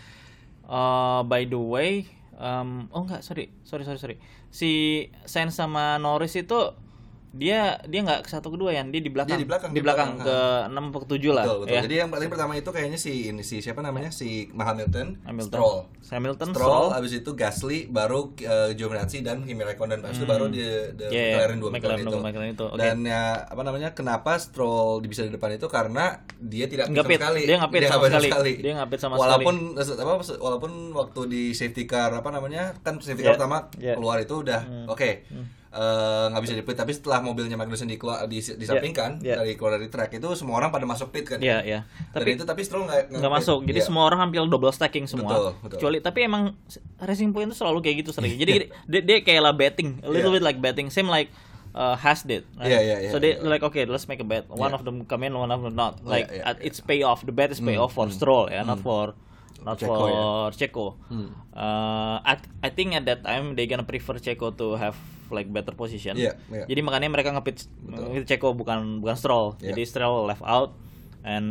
Eh, 0.66 1.22
by 1.24 1.46
the 1.46 1.56
way 1.56 2.10
em, 2.36 2.90
oh 2.90 3.06
enggak 3.06 3.22
sorry 3.22 3.54
sorry 3.62 3.86
sorry. 3.86 3.98
Sorry 3.98 4.18
si 4.50 4.70
Sainz 5.24 5.54
sama 5.54 5.96
Norris 5.98 6.34
itu 6.34 6.58
dia 7.30 7.78
dia 7.84 8.02
nggak 8.02 8.24
ke 8.24 8.30
satu 8.30 8.50
kedua 8.50 8.72
ya 8.72 8.82
dia 8.84 8.98
di 8.98 9.12
belakang 9.12 9.36
Dia 9.36 9.40
di 9.40 9.46
belakang, 9.46 9.70
di 9.70 9.78
di 9.78 9.84
belakang, 9.84 10.10
belakang, 10.16 10.26
ke 10.26 10.38
enam 10.72 10.86
ke 10.90 11.06
tujuh 11.06 11.32
lah 11.36 11.44
Betul, 11.44 11.58
betul. 11.62 11.76
ya 11.76 11.82
Jadi 11.84 11.96
yang 11.98 12.10
paling 12.10 12.30
pertama 12.30 12.54
itu 12.54 12.70
kayaknya 12.72 12.96
si 12.96 13.14
ini 13.28 13.44
si 13.44 13.60
siapa 13.60 13.80
namanya? 13.80 14.10
Si 14.10 14.48
Hamilton, 14.50 15.22
Hamilton 15.22 15.52
Stroll. 15.54 15.78
Hamilton 16.08 16.50
Stroll, 16.56 16.64
Stroll, 16.88 16.88
abis 16.96 17.12
itu 17.14 17.32
Gasly, 17.34 17.80
baru 17.88 18.32
uh, 18.32 18.72
Giovinazzi 18.72 19.20
dan 19.22 19.44
Kimi 19.44 19.60
Raikkonen. 19.60 20.00
Abis 20.02 20.18
itu 20.18 20.26
baru 20.26 20.48
di, 20.48 20.64
di 20.96 21.04
Hmm. 21.08 21.12
Yeah, 21.12 21.28
McLaren 21.36 21.58
dua 21.60 21.70
McLaren 21.70 22.00
itu. 22.02 22.18
McLaren 22.18 22.52
itu, 22.52 22.66
oke. 22.66 22.80
Dan 22.80 22.98
ya 23.04 23.22
apa 23.44 23.62
namanya? 23.62 23.90
Kenapa 23.92 24.32
Stroll 24.38 25.04
bisa 25.04 25.24
di 25.24 25.32
depan 25.32 25.52
itu 25.52 25.68
karena 25.68 26.24
dia 26.38 26.66
tidak 26.66 26.88
Nggak 26.88 27.04
sama 27.04 27.12
pit. 27.12 27.20
sekali. 27.20 27.42
Dia 27.44 27.56
nggak 27.58 27.72
pit 27.72 27.82
sama 27.84 28.04
nggak 28.08 28.24
sekali. 28.24 28.54
Dia 28.60 28.72
nggak 28.74 28.90
pit 28.90 29.00
sama 29.04 29.14
walaupun, 29.16 29.56
apa 29.76 30.14
walaupun 30.38 30.72
waktu 30.94 31.22
di 31.28 31.44
safety 31.52 31.84
car 31.84 32.12
apa 32.12 32.30
namanya? 32.30 32.72
Kan 32.82 32.98
safety 33.00 33.22
car 33.22 33.28
Yeah, 33.28 33.36
pertama 33.36 33.58
yeah. 33.78 33.96
keluar 34.00 34.18
itu 34.18 34.42
udah 34.42 34.62
oke. 34.88 35.04
eh, 35.04 35.16
nggak 35.78 36.42
bisa 36.42 36.54
di 36.58 36.64
pit 36.66 36.74
tapi 36.74 36.92
setelah 36.92 37.22
mobilnya 37.22 37.54
Magnussen 37.54 37.86
dikeluar, 37.86 38.26
di, 38.26 38.42
disampingkan 38.42 39.22
yeah. 39.22 39.38
dari 39.38 39.54
keluar 39.54 39.78
dari 39.78 39.88
track 39.88 40.18
itu 40.18 40.28
semua 40.34 40.58
orang 40.58 40.74
pada 40.74 40.90
masuk 40.90 41.14
pit 41.14 41.26
kan 41.30 41.38
Iya, 41.38 41.62
iya. 41.62 41.80
tapi 42.10 42.26
Tapi 42.26 42.30
itu 42.34 42.44
tapi 42.44 42.62
Stroll 42.66 42.90
nggak 42.90 43.14
nggak 43.14 43.34
masuk. 43.38 43.60
Jadi 43.64 43.80
Iya. 43.80 43.88
semua 43.88 44.04
orang 44.10 44.20
hampir 44.26 44.42
double 44.42 44.74
stacking 44.74 45.06
semua. 45.06 45.30
Betul, 45.30 45.46
betul. 45.62 45.78
Kecuali 45.78 45.98
tapi 46.02 46.20
emang 46.26 46.44
Racing 46.98 47.32
Point 47.32 47.54
itu 47.54 47.58
selalu 47.62 47.80
kayak 47.86 47.96
gitu 48.02 48.12
sering. 48.12 48.34
Jadi 48.42 48.74
dia, 48.90 49.02
dia 49.06 49.18
kayak 49.22 49.42
lah 49.46 49.54
betting, 49.54 50.02
a 50.02 50.10
little 50.10 50.34
Yeah. 50.34 50.42
bit 50.42 50.46
like 50.46 50.60
betting, 50.60 50.90
same 50.90 51.06
like 51.08 51.30
uh, 51.78 51.94
Has 51.94 52.26
did. 52.26 52.42
right? 52.58 52.74
Yeah, 52.74 52.82
yeah, 52.82 52.98
yeah, 53.06 53.12
so 53.14 53.22
they 53.22 53.38
yeah. 53.38 53.46
like 53.46 53.62
okay, 53.62 53.86
let's 53.86 54.10
make 54.10 54.18
a 54.18 54.26
bet. 54.26 54.50
One 54.50 54.74
Yeah. 54.74 54.78
of 54.78 54.82
them 54.82 55.06
come 55.06 55.22
in, 55.22 55.38
one 55.38 55.54
of 55.54 55.62
them 55.62 55.78
not. 55.78 56.02
Yeah, 56.02 56.10
Like 56.10 56.28
yeah, 56.34 56.50
uh, 56.50 56.58
it's 56.58 56.82
pay 56.82 57.06
off. 57.06 57.22
The 57.22 57.30
bet 57.32 57.54
is 57.54 57.62
pay 57.62 57.78
off 57.78 57.94
for 57.94 58.10
Stroll 58.10 58.50
ya, 58.50 58.66
not 58.66 58.82
for 58.82 59.14
not 59.62 59.78
Checo, 59.78 59.94
for 59.94 60.10
ya. 60.10 60.22
Checo. 60.58 60.88
Hmm. 61.06 61.30
Uh, 61.54 62.18
I, 62.24 62.34
I 62.66 62.70
think 62.74 62.98
at 62.98 63.06
that 63.06 63.22
time 63.22 63.54
they 63.54 63.70
gonna 63.70 63.86
prefer 63.86 64.18
Checo 64.18 64.50
to 64.58 64.74
have 64.74 64.98
like 65.30 65.48
better 65.48 65.72
position. 65.72 66.14
Iya, 66.14 66.36
iya. 66.48 66.66
Jadi 66.66 66.80
makanya 66.82 67.08
mereka 67.08 67.32
ngepit 67.32 67.68
ngepit 67.82 68.26
Checo 68.26 68.52
bukan 68.52 69.00
bukan 69.00 69.16
Stroll. 69.16 69.56
Iya. 69.58 69.72
Jadi 69.72 69.82
Stroll 69.84 70.26
left 70.26 70.42
out 70.42 70.76
and 71.22 71.48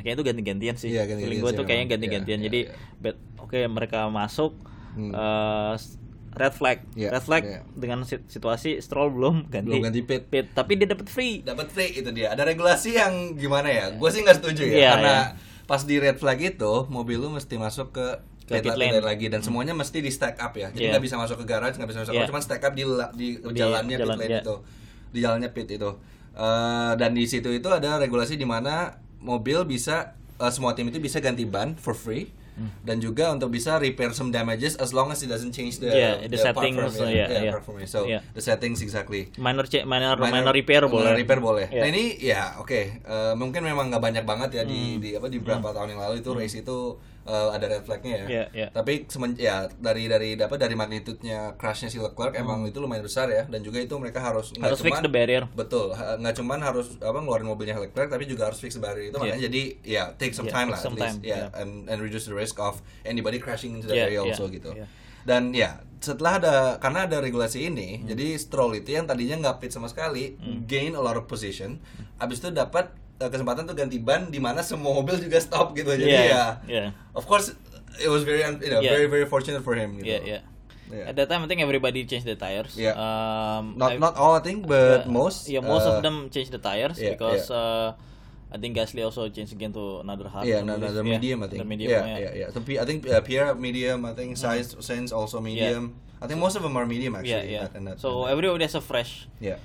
kayak 0.00 0.16
itu 0.16 0.24
ganti-gantian 0.24 0.74
sih. 0.74 0.90
Iya, 0.90 1.04
ganti-gantian 1.04 1.26
Feeling 1.28 1.40
gue 1.42 1.52
tuh 1.52 1.64
kayaknya 1.64 1.78
memang. 1.80 1.92
ganti-gantian. 1.92 2.38
Iya, 2.38 2.46
Jadi 2.46 2.60
iya, 2.60 2.70
iya. 2.70 3.00
bet 3.02 3.16
oke 3.36 3.58
mereka 3.66 4.06
masuk 4.06 4.52
Hmm. 4.92 5.12
s- 5.72 5.98
red 6.32 6.52
flag. 6.52 6.84
Iya, 6.92 7.08
red 7.10 7.20
flag 7.22 7.42
iya. 7.42 7.60
dengan 7.70 8.00
sit- 8.02 8.24
situasi 8.26 8.78
Stroll 8.78 9.08
belum 9.10 9.46
ganti. 9.46 9.72
Belum 9.72 9.84
ganti 9.84 10.00
pit. 10.02 10.52
tapi 10.52 10.72
dia 10.74 10.86
dapat 10.86 11.06
free. 11.06 11.40
dapat 11.42 11.68
free 11.68 11.96
itu 11.96 12.08
dia 12.10 12.28
ada 12.28 12.42
regulasi 12.42 12.94
yang 12.94 13.34
gimana 13.34 13.66
ya 13.66 13.84
gue 13.90 14.04
sih 14.06 14.20
nggak 14.20 14.38
setuju 14.38 14.62
ya 14.64 14.74
Iya, 14.74 14.90
karena 14.92 15.14
iya. 15.32 15.64
pas 15.64 15.82
di 15.82 15.96
red 15.96 16.16
flag 16.16 16.38
itu 16.38 16.72
mobil 16.86 17.18
lu 17.18 17.28
mesti 17.30 17.56
masuk 17.56 17.90
ke 17.90 18.06
Ke 18.46 18.62
pit 18.62 18.72
lane 18.72 18.96
lane. 18.96 19.02
lagi 19.02 19.26
dan 19.26 19.42
semuanya 19.42 19.74
mesti 19.74 19.98
di 19.98 20.08
stack 20.08 20.38
up 20.38 20.54
ya 20.54 20.70
jadi 20.70 20.78
Iya. 20.80 20.90
nggak 20.94 21.04
bisa 21.04 21.16
masuk 21.18 21.42
ke 21.42 21.46
garage 21.46 21.74
nggak 21.74 21.90
bisa 21.90 22.00
masuk 22.00 22.14
ke 22.14 22.20
Iya. 22.20 22.30
cuma 22.30 22.40
stack 22.40 22.62
up 22.62 22.72
di 22.72 22.84
la- 22.84 23.10
di, 23.10 23.28
jalannya 23.52 23.96
jalan, 23.96 24.16
pit 24.16 24.22
lane 24.22 24.26
iya. 24.30 24.40
itu 24.40 24.54
di 25.10 25.18
jalannya 25.20 25.50
pit 25.50 25.68
itu 25.68 25.90
Eh, 26.36 26.92
dan 27.00 27.16
di 27.16 27.24
situ 27.24 27.48
itu 27.48 27.64
ada 27.66 27.96
regulasi 27.96 28.36
di 28.36 28.44
mana 28.44 28.92
mobil 29.18 29.64
bisa 29.64 30.12
eh, 30.36 30.52
semua 30.52 30.76
tim 30.76 30.84
itu 30.86 31.00
bisa 31.00 31.16
ganti 31.16 31.48
ban 31.48 31.72
for 31.74 31.96
free 31.96 32.28
Hmm. 32.56 32.72
dan 32.80 32.96
juga 32.98 33.28
untuk 33.28 33.48
bisa 33.48 33.76
repair 33.76 34.10
some 34.10 34.28
damages 34.30 34.74
as 34.74 34.90
long 34.90 35.08
as 35.08 35.20
it 35.20 35.28
doesn't 35.28 35.52
change 35.52 35.76
the, 35.76 35.86
Yeah, 35.86 36.24
the 36.24 36.40
part 36.50 36.64
settings, 36.66 36.96
it. 36.96 37.04
yeah, 37.06 37.28
Yeah, 37.44 37.52
yeah. 37.52 37.84
so 37.84 37.98
Yeah. 38.02 38.24
the 38.32 38.40
settings 38.40 38.80
exactly 38.80 39.28
Minor 39.36 39.64
che- 39.64 39.84
minor, 39.84 40.16
minor, 40.16 40.50
repair 40.50 40.82
boleh. 40.84 41.04
Minor 41.06 41.16
repair 41.16 41.38
boleh. 41.38 41.66
Iya. 41.68 41.80
Nah 41.80 41.88
ini 41.88 42.04
ya 42.18 42.42
oke, 42.56 42.80
Eh, 42.98 43.34
mungkin 43.34 43.60
memang 43.60 43.88
nggak 43.88 44.00
banyak 44.02 44.24
banget 44.24 44.50
ya 44.54 44.62
Hmm. 44.62 44.72
di 44.72 44.80
di 44.98 45.10
apa 45.12 45.26
di 45.26 45.36
beberapa 45.36 45.68
tahun 45.70 45.92
yang 45.92 46.00
lalu 46.00 46.14
itu 46.18 46.30
race 46.32 46.56
itu 46.56 46.96
eh, 47.24 47.48
ada 47.50 47.66
red 47.66 47.82
flagnya 47.82 48.22
ya. 48.22 48.26
Iya, 48.28 48.44
iya. 48.54 48.68
Tapi 48.70 49.02
semen, 49.04 49.34
ya 49.34 49.66
dari 49.76 50.06
dari 50.06 50.38
apa 50.38 50.54
dari 50.54 50.78
magnitude-nya 50.96 51.38
crashnya 51.56 51.90
si 51.90 51.98
Leclerc 51.98 52.32
emang 52.34 52.62
itu 52.62 52.78
lumayan 52.78 53.02
besar 53.02 53.26
ya 53.28 53.42
dan 53.44 53.60
juga 53.60 53.82
itu 53.82 53.90
mereka 53.96 54.22
harus 54.22 54.54
Hmm. 54.54 54.62
Harus 54.62 54.78
fix 54.78 54.94
cuman- 54.94 55.02
the 55.02 55.10
barrier. 55.10 55.42
Betul, 55.50 55.90
ha- 55.90 56.14
nggak 56.14 56.34
cuman 56.36 56.62
harus 56.62 56.94
apa 56.96 57.18
ngeluarin 57.18 57.42
mobilnya 57.44 57.74
Leclerc 57.76 58.08
tapi 58.08 58.24
juga 58.24 58.46
harus 58.46 58.56
fix 58.56 58.72
the 58.72 58.80
barrier 58.80 59.10
itu 59.10 59.18
Iya. 59.18 59.22
makanya 59.26 59.42
jadi 59.44 59.62
ya 59.82 60.02
take 60.14 60.32
some 60.32 60.46
Iya, 60.46 60.54
time 60.54 60.68
lah 60.70 60.78
some 60.78 60.94
at 60.94 61.02
least 61.02 61.18
time, 61.18 61.26
ya 61.26 61.36
iya. 61.36 61.46
and 61.58 61.70
and 61.86 61.98
reduce 61.98 62.24
the 62.24 62.32
risk 62.32 62.45
of 62.54 62.78
anybody 63.02 63.42
crashing 63.42 63.74
into 63.74 63.90
the 63.90 63.98
Iya, 63.98 64.04
area 64.06 64.20
also 64.22 64.46
gitu. 64.46 64.70
iya. 64.70 64.86
Dan 65.26 65.50
ya 65.50 65.82
setelah 65.98 66.38
ada 66.38 66.54
karena 66.78 67.10
ada 67.10 67.18
regulasi 67.18 67.66
ini, 67.66 67.98
Hmm. 67.98 68.06
jadi 68.06 68.38
Stroll 68.38 68.78
itu 68.78 68.94
yang 68.94 69.10
tadinya 69.10 69.34
nggak 69.42 69.58
pit 69.58 69.74
sama 69.74 69.90
sekali, 69.90 70.38
gain 70.64 70.94
a 70.94 71.02
lot 71.02 71.18
of 71.18 71.26
position, 71.26 71.82
abis 72.22 72.38
itu 72.38 72.54
dapat 72.54 72.94
uh, 73.18 73.26
kesempatan 73.26 73.66
tuh 73.66 73.74
ganti 73.74 73.98
ban 73.98 74.30
di 74.30 74.38
mana 74.38 74.62
semua 74.62 74.94
mobil 74.94 75.18
juga 75.18 75.42
stop 75.42 75.74
gitu. 75.74 75.90
Jadi 75.90 76.30
ya, 76.30 76.62
iya. 76.70 76.94
of 77.10 77.26
course 77.26 77.50
it 77.98 78.06
was 78.06 78.22
very 78.22 78.44
you 78.44 78.70
know 78.70 78.78
Iya. 78.78 78.92
very 78.92 79.08
very 79.10 79.26
fortunate 79.26 79.66
for 79.66 79.74
him. 79.74 79.98
Gitu. 79.98 80.06
Yeah, 80.06 80.22
yeah. 80.22 80.42
Yeah. 80.86 81.10
At 81.10 81.18
that 81.18 81.26
time, 81.26 81.42
I 81.42 81.50
think 81.50 81.58
everybody 81.58 82.06
changed 82.06 82.30
the 82.30 82.38
tires. 82.38 82.78
Yeah. 82.78 82.94
Um, 82.94 83.74
Not 83.74 83.90
I- 83.90 83.98
not 83.98 84.14
all 84.14 84.38
I 84.38 84.42
think, 84.46 84.70
but 84.70 85.02
yeah, 85.02 85.10
most. 85.10 85.50
Yeah, 85.50 85.58
most 85.58 85.82
uh, 85.82 85.98
of 85.98 86.06
them 86.06 86.30
changed 86.30 86.54
the 86.54 86.62
tires 86.62 86.94
yeah, 86.94 87.10
because 87.18 87.50
uh, 87.50 87.98
I 88.46 88.56
think 88.58 88.78
Gasly 88.78 89.02
also 89.02 89.26
changed 89.28 89.52
again 89.52 89.74
to 89.74 90.00
another 90.00 90.30
hard. 90.30 90.46
Yeah, 90.46 90.62
the 90.62 90.78
Yeah, 90.78 91.02
medium 91.02 91.42
I 91.42 91.48
think. 91.50 91.66
Medium, 91.66 91.90
yeah, 91.90 92.06
yeah. 92.06 92.18
yeah, 92.18 92.32
yeah. 92.46 92.48
So 92.54 92.62
I 92.62 92.84
think 92.86 93.02
uh, 93.04 93.20
Pierre 93.20 93.52
medium. 93.58 94.06
I 94.06 94.14
think 94.14 94.38
size 94.38 94.74
sense 94.80 95.10
also 95.10 95.42
medium. 95.42 95.98
I 96.22 96.26
think 96.30 96.38
most 96.40 96.54
of 96.56 96.62
them 96.62 96.72
are 96.78 96.86
medium 96.86 97.18
Yeah, 97.18 97.20
actually. 97.20 97.52
yeah. 97.52 97.68
and 97.76 97.84
that- 97.90 97.98
So 98.00 98.08
and 98.24 98.30
that- 98.30 98.32
everybody 98.38 98.64
has 98.64 98.74
a 98.74 98.80
fresh. 98.80 99.26
yeah. 99.42 99.58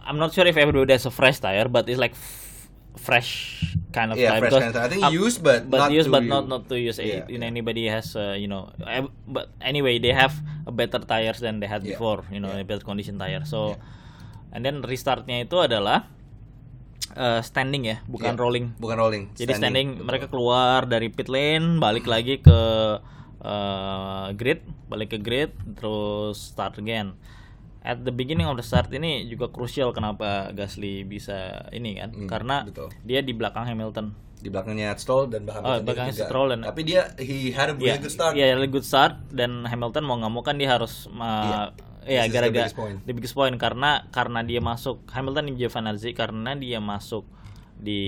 I'm 0.00 0.16
not 0.16 0.32
sure 0.32 0.46
if 0.46 0.56
everybody 0.56 0.88
has 0.94 1.04
a 1.04 1.12
fresh 1.12 1.36
tire, 1.42 1.68
but 1.68 1.84
it's 1.84 2.00
like 2.00 2.16
f- 2.16 2.70
fresh 2.96 3.60
kind 3.92 4.08
of 4.08 4.16
Yeah, 4.16 4.38
tire. 4.38 4.40
fresh 4.40 4.50
because 4.56 4.62
kind 4.64 4.72
of 4.72 4.78
tire. 4.80 4.86
I 4.86 4.88
think 4.88 5.02
up- 5.04 5.12
used, 5.12 5.40
but 5.44 5.68
not 5.68 5.92
used, 5.92 6.08
but 6.08 6.22
you. 6.24 6.32
not 6.32 6.48
not 6.48 6.64
to 6.72 6.80
use. 6.80 6.96
Yeah, 6.96 7.26
it. 7.26 7.28
In 7.28 7.42
yeah. 7.44 7.50
anybody 7.52 7.90
has, 7.92 8.16
uh, 8.16 8.32
you 8.32 8.48
know. 8.48 8.72
ev- 8.88 9.12
But 9.28 9.52
anyway, 9.60 9.98
they 10.00 10.16
have 10.16 10.32
a 10.64 10.72
better 10.72 11.02
tires 11.02 11.42
than 11.44 11.60
they 11.60 11.68
had 11.68 11.84
Yeah, 11.84 11.92
before. 11.92 12.24
You 12.32 12.40
know, 12.40 12.54
yeah. 12.54 12.62
a 12.62 12.66
better 12.66 12.80
condition 12.80 13.20
tire. 13.20 13.44
So, 13.44 13.76
and 14.54 14.64
then 14.64 14.80
restartnya 14.80 15.44
itu 15.44 15.60
adalah 15.60 16.08
uh, 17.18 17.40
standing 17.40 17.82
ya, 17.84 17.98
bukan 18.06 18.32
Yeah. 18.32 18.38
rolling. 18.38 18.66
Bukan 18.76 18.96
rolling. 18.96 19.24
Jadi 19.34 19.52
standing, 19.52 19.88
betul. 19.92 20.06
mereka 20.06 20.26
keluar 20.28 20.86
dari 20.86 21.08
pit 21.08 21.26
lane, 21.26 21.76
balik 21.76 22.06
lagi 22.06 22.38
ke 22.38 22.60
uh, 23.40 24.26
grid, 24.32 24.60
balik 24.86 25.10
ke 25.10 25.18
grid, 25.18 25.50
terus 25.74 26.54
start 26.54 26.78
again. 26.78 27.18
At 27.80 28.00
the 28.00 28.10
beginning 28.10 28.44
of 28.44 28.54
the 28.54 28.62
start 28.62 28.90
ini 28.90 29.24
juga 29.24 29.48
krusial 29.48 29.90
kenapa 29.90 30.50
Gasly 30.52 31.02
bisa 31.02 31.66
ini 31.70 31.96
kan, 31.96 32.10
Hmm, 32.12 32.26
karena 32.26 32.56
betul. 32.62 32.90
dia 33.02 33.20
di 33.20 33.32
belakang 33.32 33.64
Hamilton. 33.64 34.30
di 34.38 34.46
belakangnya 34.48 34.94
Stroll 34.94 35.26
dan 35.26 35.42
Oh, 35.42 35.50
Hamilton 35.50 35.82
belakangnya 35.82 36.14
juga. 36.14 36.24
Stroll 36.24 36.48
dan- 36.48 36.62
Tapi 36.64 36.82
dia 36.84 37.10
he 37.18 37.50
had 37.50 37.68
a 37.68 37.74
really 37.74 37.90
Iya, 37.90 37.98
good 37.98 38.14
start. 38.14 38.32
Iya, 38.32 38.46
really 38.54 38.70
good 38.70 38.86
start 38.86 39.18
dan 39.30 39.66
Hamilton 39.66 40.06
mau 40.06 40.14
nggak 40.14 40.30
mau 40.30 40.42
kan 40.42 40.54
dia 40.54 40.70
harus 40.70 41.10
uh, 41.10 41.74
Iya. 42.08 42.18
ya 42.18 42.22
is 42.24 42.28
the 42.28 42.34
gara-gara 42.34 42.64
biggest 42.64 42.76
point. 42.76 42.96
the 43.04 43.12
biggest 43.12 43.36
point 43.36 43.54
karena 43.60 43.90
karena 44.08 44.40
dia 44.42 44.58
masuk 44.58 45.04
Hamilton 45.12 45.44
di 45.46 45.52
Giovinazzi 45.60 46.10
karena 46.12 46.56
dia 46.56 46.80
masuk 46.80 47.28
di 47.78 48.02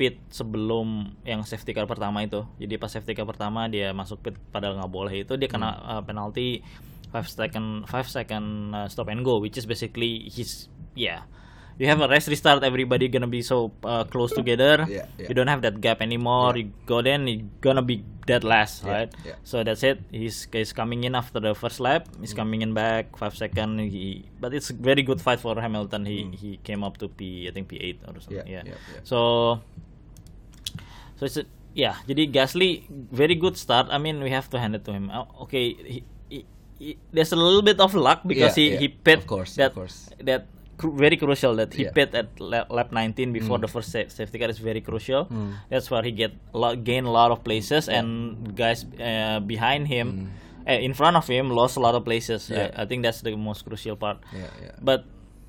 pit 0.00 0.16
sebelum 0.32 1.12
yang 1.22 1.44
safety 1.44 1.76
car 1.76 1.84
pertama 1.84 2.24
itu. 2.24 2.48
Jadi 2.56 2.80
pas 2.80 2.88
safety 2.88 3.12
car 3.12 3.28
pertama 3.28 3.68
dia 3.68 3.92
masuk 3.92 4.22
pit 4.22 4.34
padahal 4.48 4.80
nggak 4.80 4.88
boleh 4.88 5.26
itu 5.26 5.36
dia 5.36 5.50
kena 5.50 5.68
Hmm. 5.74 5.90
uh, 5.98 6.02
penalti 6.02 6.64
5 7.12 7.20
second 7.28 7.66
5 7.84 7.92
second 8.08 8.46
uh, 8.72 8.88
stop 8.88 9.12
and 9.12 9.20
go 9.20 9.36
which 9.36 9.60
is 9.60 9.68
basically 9.68 10.32
his 10.32 10.72
yeah. 10.96 11.28
You 11.78 11.88
have 11.88 12.00
a 12.00 12.08
race 12.08 12.28
restart, 12.28 12.62
everybody 12.62 13.08
gonna 13.08 13.26
be 13.26 13.42
so 13.42 13.72
uh, 13.82 14.04
close 14.04 14.30
together. 14.32 14.86
Yeah, 14.88 15.06
yeah. 15.18 15.28
You 15.28 15.34
don't 15.34 15.48
have 15.48 15.62
that 15.62 15.80
gap 15.80 16.00
anymore. 16.00 16.56
You 16.56 16.70
go 16.86 17.02
then, 17.02 17.26
you 17.26 17.48
gonna 17.60 17.82
be 17.82 18.04
dead 18.26 18.44
last, 18.44 18.84
Yeah, 18.84 18.92
right? 18.92 19.10
yeah. 19.26 19.34
So 19.42 19.64
that's 19.64 19.82
it. 19.82 19.98
He's 20.12 20.46
he's 20.52 20.72
coming 20.72 21.02
in 21.02 21.14
after 21.16 21.40
the 21.40 21.54
first 21.58 21.80
lap. 21.80 22.06
Mm. 22.12 22.20
He's 22.22 22.34
coming 22.34 22.62
in 22.62 22.70
back 22.76 23.16
five 23.18 23.34
second. 23.34 23.80
He 23.80 24.28
but 24.38 24.54
it's 24.54 24.70
a 24.70 24.76
very 24.78 25.02
good 25.02 25.18
fight 25.20 25.40
for 25.40 25.58
Hamilton. 25.58 26.06
He 26.06 26.28
Mm. 26.28 26.34
he 26.38 26.50
came 26.62 26.84
up 26.84 26.98
to 27.02 27.08
P 27.10 27.48
I 27.48 27.50
think 27.50 27.66
P 27.66 27.80
eight 27.82 27.98
or 28.06 28.14
something. 28.20 28.46
Yeah, 28.46 28.62
Yeah. 28.62 28.76
yeah, 28.76 28.78
yeah. 28.94 29.02
So 29.02 29.18
so 31.18 31.26
it's 31.26 31.36
a, 31.36 31.44
yeah. 31.74 31.96
Jadi 32.06 32.30
Gasly 32.30 32.84
very 33.10 33.34
good 33.34 33.56
start. 33.56 33.88
I 33.90 33.98
mean 33.98 34.20
we 34.22 34.30
have 34.30 34.48
to 34.50 34.58
hand 34.58 34.74
it 34.74 34.84
to 34.86 34.92
him. 34.92 35.10
Uh, 35.10 35.24
okay, 35.48 35.72
he, 35.74 35.98
he, 36.28 36.38
he- 36.78 36.98
there's 37.12 37.32
a 37.32 37.36
little 37.40 37.62
bit 37.62 37.80
of 37.80 37.94
luck 37.94 38.22
because 38.26 38.56
Yeah, 38.56 38.62
he 38.62 38.66
yeah. 38.76 38.80
he 38.80 38.88
pit 38.88 39.18
Of 39.18 39.26
course, 39.26 39.52
of 39.54 39.56
that 39.56 39.72
course. 39.74 40.10
that 40.22 40.46
cru- 40.82 40.96
very 40.98 41.16
crucial 41.16 41.54
that 41.62 41.70
he 41.78 41.84
Yeah. 41.86 41.94
pit 41.94 42.10
at 42.18 42.28
lap, 42.42 42.66
lap 42.74 42.90
19 42.90 43.30
before 43.32 43.58
Mm. 43.58 43.64
the 43.64 43.70
first 43.70 43.88
sa- 43.94 44.10
safety 44.10 44.38
car 44.42 44.50
is 44.50 44.58
very 44.58 44.82
crucial. 44.82 45.22
Mm. 45.30 45.54
That's 45.70 45.86
where 45.94 46.02
he 46.02 46.10
get 46.10 46.32
lot, 46.52 46.82
gain 46.82 47.04
a 47.06 47.12
lot 47.14 47.30
of 47.30 47.40
places 47.46 47.86
and 47.88 48.08
guys 48.58 48.82
uh, 48.98 49.38
behind 49.46 49.86
him, 49.86 50.08
uh, 50.66 50.74
in 50.86 50.92
front 50.94 51.14
of 51.16 51.24
him, 51.30 51.50
lost 51.54 51.78
a 51.78 51.82
lot 51.86 51.94
of 51.94 52.02
places. 52.04 52.50
Mm. 52.50 52.56
Yeah. 52.56 52.70
I, 52.76 52.82
I 52.82 52.84
think 52.90 53.06
that's 53.06 53.22
the 53.22 53.36
most 53.38 53.62
crucial 53.64 53.94
part. 53.96 54.18
Yeah, 54.34 54.50
yeah. 54.64 54.74
But 54.82 55.04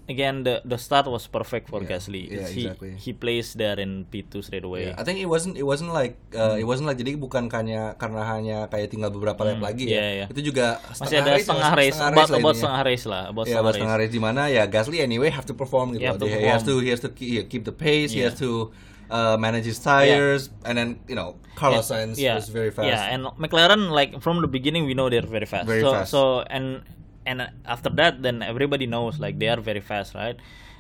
again, 0.10 0.44
the 0.44 0.60
the 0.68 0.76
start 0.76 1.08
was 1.08 1.28
perfect 1.28 1.72
for 1.72 1.80
Yeah, 1.84 1.96
Gasly. 1.96 2.28
yeah, 2.28 2.48
he 2.48 2.64
exactly. 2.68 2.92
he 3.00 3.12
plays 3.16 3.56
there 3.56 3.80
in 3.80 4.04
P2 4.12 4.44
straight 4.44 4.64
away. 4.68 4.92
Yeah, 4.92 5.00
I 5.00 5.04
think 5.08 5.24
it 5.24 5.30
wasn't 5.32 5.56
it 5.56 5.64
wasn't 5.64 5.96
like 5.96 6.20
uh, 6.36 6.60
it 6.60 6.68
wasn't 6.68 6.88
like 6.92 7.00
jadi 7.00 7.16
bukan 7.16 7.48
hanya 7.52 7.96
karena 7.96 8.22
hanya 8.28 8.58
kayak 8.68 8.92
tinggal 8.92 9.12
beberapa 9.12 9.40
lap 9.48 9.64
lagi 9.64 9.88
yeah, 9.88 10.04
ya. 10.04 10.18
yeah. 10.26 10.28
Itu 10.34 10.42
juga 10.54 10.84
Masih 11.00 11.24
ada 11.24 11.32
race, 11.36 11.48
setengah 11.48 11.72
race, 11.76 11.96
setengah 11.96 12.12
about, 12.14 12.30
lah 12.30 12.40
about 12.40 12.56
setengah 12.60 12.84
race 12.84 13.06
lah, 13.08 13.24
about 13.32 13.46
Ya, 13.48 13.50
setengah 13.56 13.64
buat 13.64 13.72
race. 13.72 13.80
setengah 13.80 13.98
race 14.04 14.14
di 14.14 14.22
mana 14.22 14.42
ya 14.52 14.64
Gasly 14.68 14.98
anyway 15.00 15.30
have 15.32 15.48
to 15.48 15.56
perform 15.56 15.96
gitu. 15.96 16.04
Have 16.04 16.20
to 16.20 16.28
He, 16.28 16.36
he 16.44 16.50
has 16.52 16.64
to 16.68 16.80
perform. 16.80 16.84
he 16.84 16.90
has 16.92 17.02
to 17.04 17.10
keep, 17.16 17.64
the 17.64 17.76
pace, 17.76 18.12
he 18.12 18.24
Yeah. 18.24 18.32
has 18.32 18.40
to 18.44 18.72
uh, 19.14 19.38
manage 19.40 19.64
his 19.68 19.78
tires 19.80 20.50
and 20.66 20.74
then 20.76 21.00
you 21.08 21.14
know 21.14 21.38
Carlos 21.54 21.86
Sainz 21.88 22.18
yeah, 22.18 22.34
was 22.36 22.50
very 22.50 22.74
fast. 22.74 22.90
Yeah, 22.90 23.14
and 23.14 23.30
McLaren 23.38 23.94
like 23.94 24.20
from 24.26 24.42
the 24.42 24.50
beginning 24.50 24.90
we 24.90 24.98
know 24.98 25.08
they're 25.08 25.22
very 25.24 25.46
fast. 25.46 25.70
Very 25.70 25.86
so 25.86 25.92
fast. 25.94 26.10
so 26.10 26.42
and 26.50 26.82
and 27.26 27.50
after 27.66 27.90
that 28.00 28.22
then 28.22 28.42
everybody 28.42 28.86
knows 28.86 29.20
like 29.20 29.40
they 29.40 29.48
are 29.50 29.62
very 29.62 29.80
fast, 29.82 30.14
right? 30.16 30.36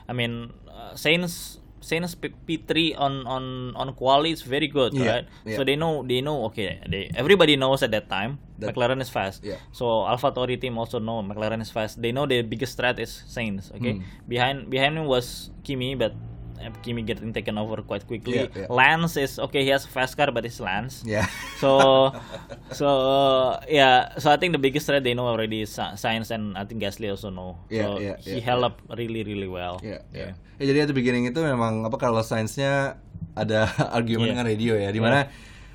I 0.07 0.13
mean, 0.13 0.51
uh, 0.67 0.93
Sainz 1.83 2.15
P- 2.15 2.31
P3 2.47 2.95
on 2.95 3.27
on 3.27 3.43
on 3.75 3.91
quali 3.99 4.31
is 4.31 4.41
very 4.41 4.67
good, 4.71 4.93
Yeah, 4.95 5.11
right? 5.11 5.25
yeah. 5.43 5.57
So 5.59 5.63
they 5.67 5.75
know 5.75 5.99
they 6.07 6.21
know 6.23 6.45
okay, 6.47 6.79
they 6.87 7.11
everybody 7.11 7.55
knows 7.59 7.83
at 7.83 7.91
that 7.91 8.07
time 8.07 8.39
That- 8.59 8.71
McLaren 8.71 9.01
is 9.03 9.11
fast. 9.11 9.43
Yeah. 9.43 9.59
So 9.75 10.07
AlphaTauri 10.07 10.55
team 10.63 10.77
also 10.79 10.99
know 11.03 11.19
McLaren 11.19 11.59
is 11.59 11.71
fast. 11.71 11.99
They 12.01 12.11
know 12.15 12.23
the 12.25 12.39
biggest 12.41 12.79
threat 12.79 12.99
is 13.03 13.23
Sainz, 13.27 13.67
okay? 13.75 13.99
Hmm. 13.99 14.07
Behind 14.31 14.57
behind 14.71 14.95
him 14.95 15.05
was 15.11 15.51
Kimi 15.67 15.95
but 15.99 16.15
Kimi 16.83 17.03
getting 17.03 17.33
taken 17.35 17.57
over 17.57 17.81
quite 17.83 18.07
quickly. 18.07 18.47
Yeah, 18.47 18.65
yeah. 18.65 18.71
Lance 18.71 19.17
is 19.19 19.39
okay, 19.39 19.63
he 19.63 19.71
has 19.75 19.83
a 19.83 19.91
fast 19.91 20.15
car 20.15 20.31
but 20.31 20.45
it's 20.47 20.59
Lance. 20.63 21.03
Yeah. 21.03 21.27
So, 21.59 22.11
so 22.79 22.87
yeah. 23.67 24.15
So 24.19 24.31
I 24.31 24.37
think 24.37 24.53
the 24.55 24.61
biggest 24.61 24.87
threat 24.87 25.03
they 25.03 25.13
know 25.13 25.27
already 25.27 25.67
is 25.67 25.75
Science, 25.75 26.31
and 26.31 26.55
I 26.57 26.63
think 26.63 26.79
Gasly 26.79 27.09
also 27.11 27.29
know. 27.29 27.59
Yeah, 27.67 27.83
so 27.83 27.89
yeah, 27.99 28.15
he 28.21 28.39
yeah, 28.39 28.45
held 28.47 28.61
yeah. 28.63 28.71
up 28.71 28.75
really, 28.95 29.23
really 29.27 29.49
well. 29.51 29.83
Ya, 29.83 29.99
ya. 30.15 30.37
Ya, 30.61 30.63
jadi 30.69 30.85
at 30.85 30.89
the 30.89 30.97
beginning 30.97 31.27
itu 31.27 31.41
memang 31.41 31.83
apa 31.83 31.97
Carlos 31.97 32.29
Sainz-nya 32.29 33.01
ada 33.33 33.67
argumen 33.97 34.29
Iya. 34.29 34.31
dengan 34.37 34.45
radio 34.45 34.73
ya, 34.77 34.89
di 34.93 35.01
mana 35.01 35.27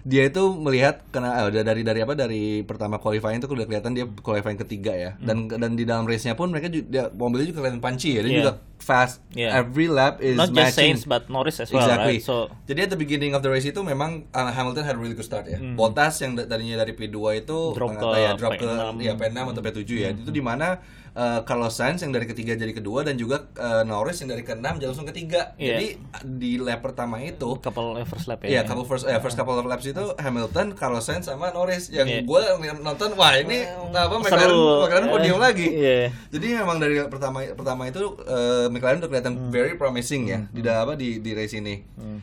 dia 0.08 0.24
itu 0.24 0.40
melihat 0.54 1.04
karena 1.08 1.36
eh, 1.36 1.46
udah 1.46 1.62
dari 1.62 1.82
dari 1.82 2.00
apa 2.00 2.16
dari 2.16 2.42
pertama 2.62 2.96
qualifying 2.96 3.36
itu 3.36 3.46
udah 3.46 3.62
kelihatan 3.62 3.92
dia 3.92 4.08
qualifying 4.16 4.56
ketiga 4.56 4.90
ya. 4.90 5.10
Dan 5.18 5.46
dan 5.46 5.74
di 5.74 5.84
dalam 5.84 6.02
race-nya 6.02 6.32
pun 6.32 6.48
mereka 6.48 6.66
juga 6.66 6.86
dia, 6.88 7.04
mobilnya 7.10 7.44
juga 7.44 7.60
kelihatan 7.60 7.78
punchy 7.78 8.10
ya. 8.10 8.20
Dia 8.20 8.24
Hmm. 8.24 8.32
Iya. 8.32 8.40
juga 8.40 8.52
fast. 8.78 9.20
Iya. 9.30 9.48
Every 9.58 9.84
lap 9.86 10.18
is 10.18 10.32
Not 10.34 10.48
just 10.48 10.56
matching. 10.72 10.96
Sainz 10.96 11.02
but 11.04 11.28
Norris 11.28 11.58
as 11.58 11.68
well, 11.68 11.82
Exactly. 11.82 12.16
right? 12.16 12.24
So 12.24 12.48
Jadi 12.64 12.80
at 12.80 12.90
the 12.90 12.96
beginning 12.96 13.32
of 13.32 13.42
the 13.42 13.50
race 13.50 13.64
itu 13.64 13.76
memang 13.78 14.24
uh, 14.30 14.48
Hamilton 14.48 14.82
had 14.82 14.96
a 14.96 14.98
really 14.98 15.12
good 15.12 15.22
start 15.22 15.44
ya. 15.44 15.60
Bottas 15.76 16.16
yang 16.18 16.32
da- 16.32 16.46
tadinya 16.46 16.78
dari 16.78 16.92
P2 16.92 17.12
itu 17.38 17.58
Hmm. 17.68 17.76
Drop 17.76 17.90
uh, 17.90 17.98
ke 17.98 18.06
ya, 18.16 18.30
drop 18.32 18.52
ke 18.54 18.64
P6. 18.64 18.96
ya 18.98 19.12
P6 19.14 19.38
atau 19.46 19.60
P7 19.60 19.80
ya. 19.92 20.08
Itu 20.10 20.30
di 20.30 20.40
mana 20.40 20.80
uh, 21.18 21.42
Carlos 21.42 21.74
Sainz 21.74 21.98
yang 21.98 22.14
dari 22.14 22.24
ketiga 22.24 22.54
jadi 22.54 22.70
kedua 22.70 23.02
dan 23.02 23.18
juga 23.18 23.50
uh, 23.54 23.82
Norris 23.82 24.22
yang 24.22 24.30
dari 24.30 24.40
keenam 24.40 24.78
jadi 24.78 24.86
langsung 24.86 25.04
ketiga. 25.04 25.58
Iya. 25.58 25.66
Jadi 25.74 25.86
uh, 25.98 26.22
di 26.24 26.52
lap 26.56 26.80
pertama 26.80 27.18
itu 27.18 27.58
couple 27.58 27.98
first 28.04 28.24
lap 28.24 28.38
Iya, 28.40 28.54
ya. 28.54 28.60
couple 28.62 28.86
first 28.86 29.04
eh, 29.04 29.18
first 29.18 29.34
couple 29.34 29.52
of 29.52 29.66
laps 29.66 29.82
itu 29.84 30.14
Hamilton, 30.16 30.72
Carlos 30.72 31.02
Sainz 31.02 31.26
sama 31.26 31.50
Norris 31.50 31.90
yang 31.90 32.06
Iya. 32.06 32.22
gue 32.22 32.40
nonton 32.78 33.12
wah 33.12 33.34
ini 33.34 33.66
apa. 33.90 34.14
McLaren 34.16 34.54
McLaren 34.54 35.08
podium 35.08 35.36
Eh, 35.36 35.42
lagi. 35.42 35.66
iya. 35.68 35.98
Jadi 36.28 36.46
memang 36.54 36.78
dari 36.78 37.02
pertama 37.04 37.42
pertama 37.50 37.82
itu 37.84 37.98
eh, 38.22 38.66
McLaren 38.68 38.98
udah 38.98 39.08
kelihatan 39.08 39.34
Hmm. 39.34 39.50
very 39.50 39.74
promising 39.74 40.22
ya 40.24 40.46
di 40.48 40.60
dalam 40.60 40.84
apa 40.84 40.94
di 40.94 41.18
di 41.18 41.32
race 41.32 41.52
ini. 41.52 41.82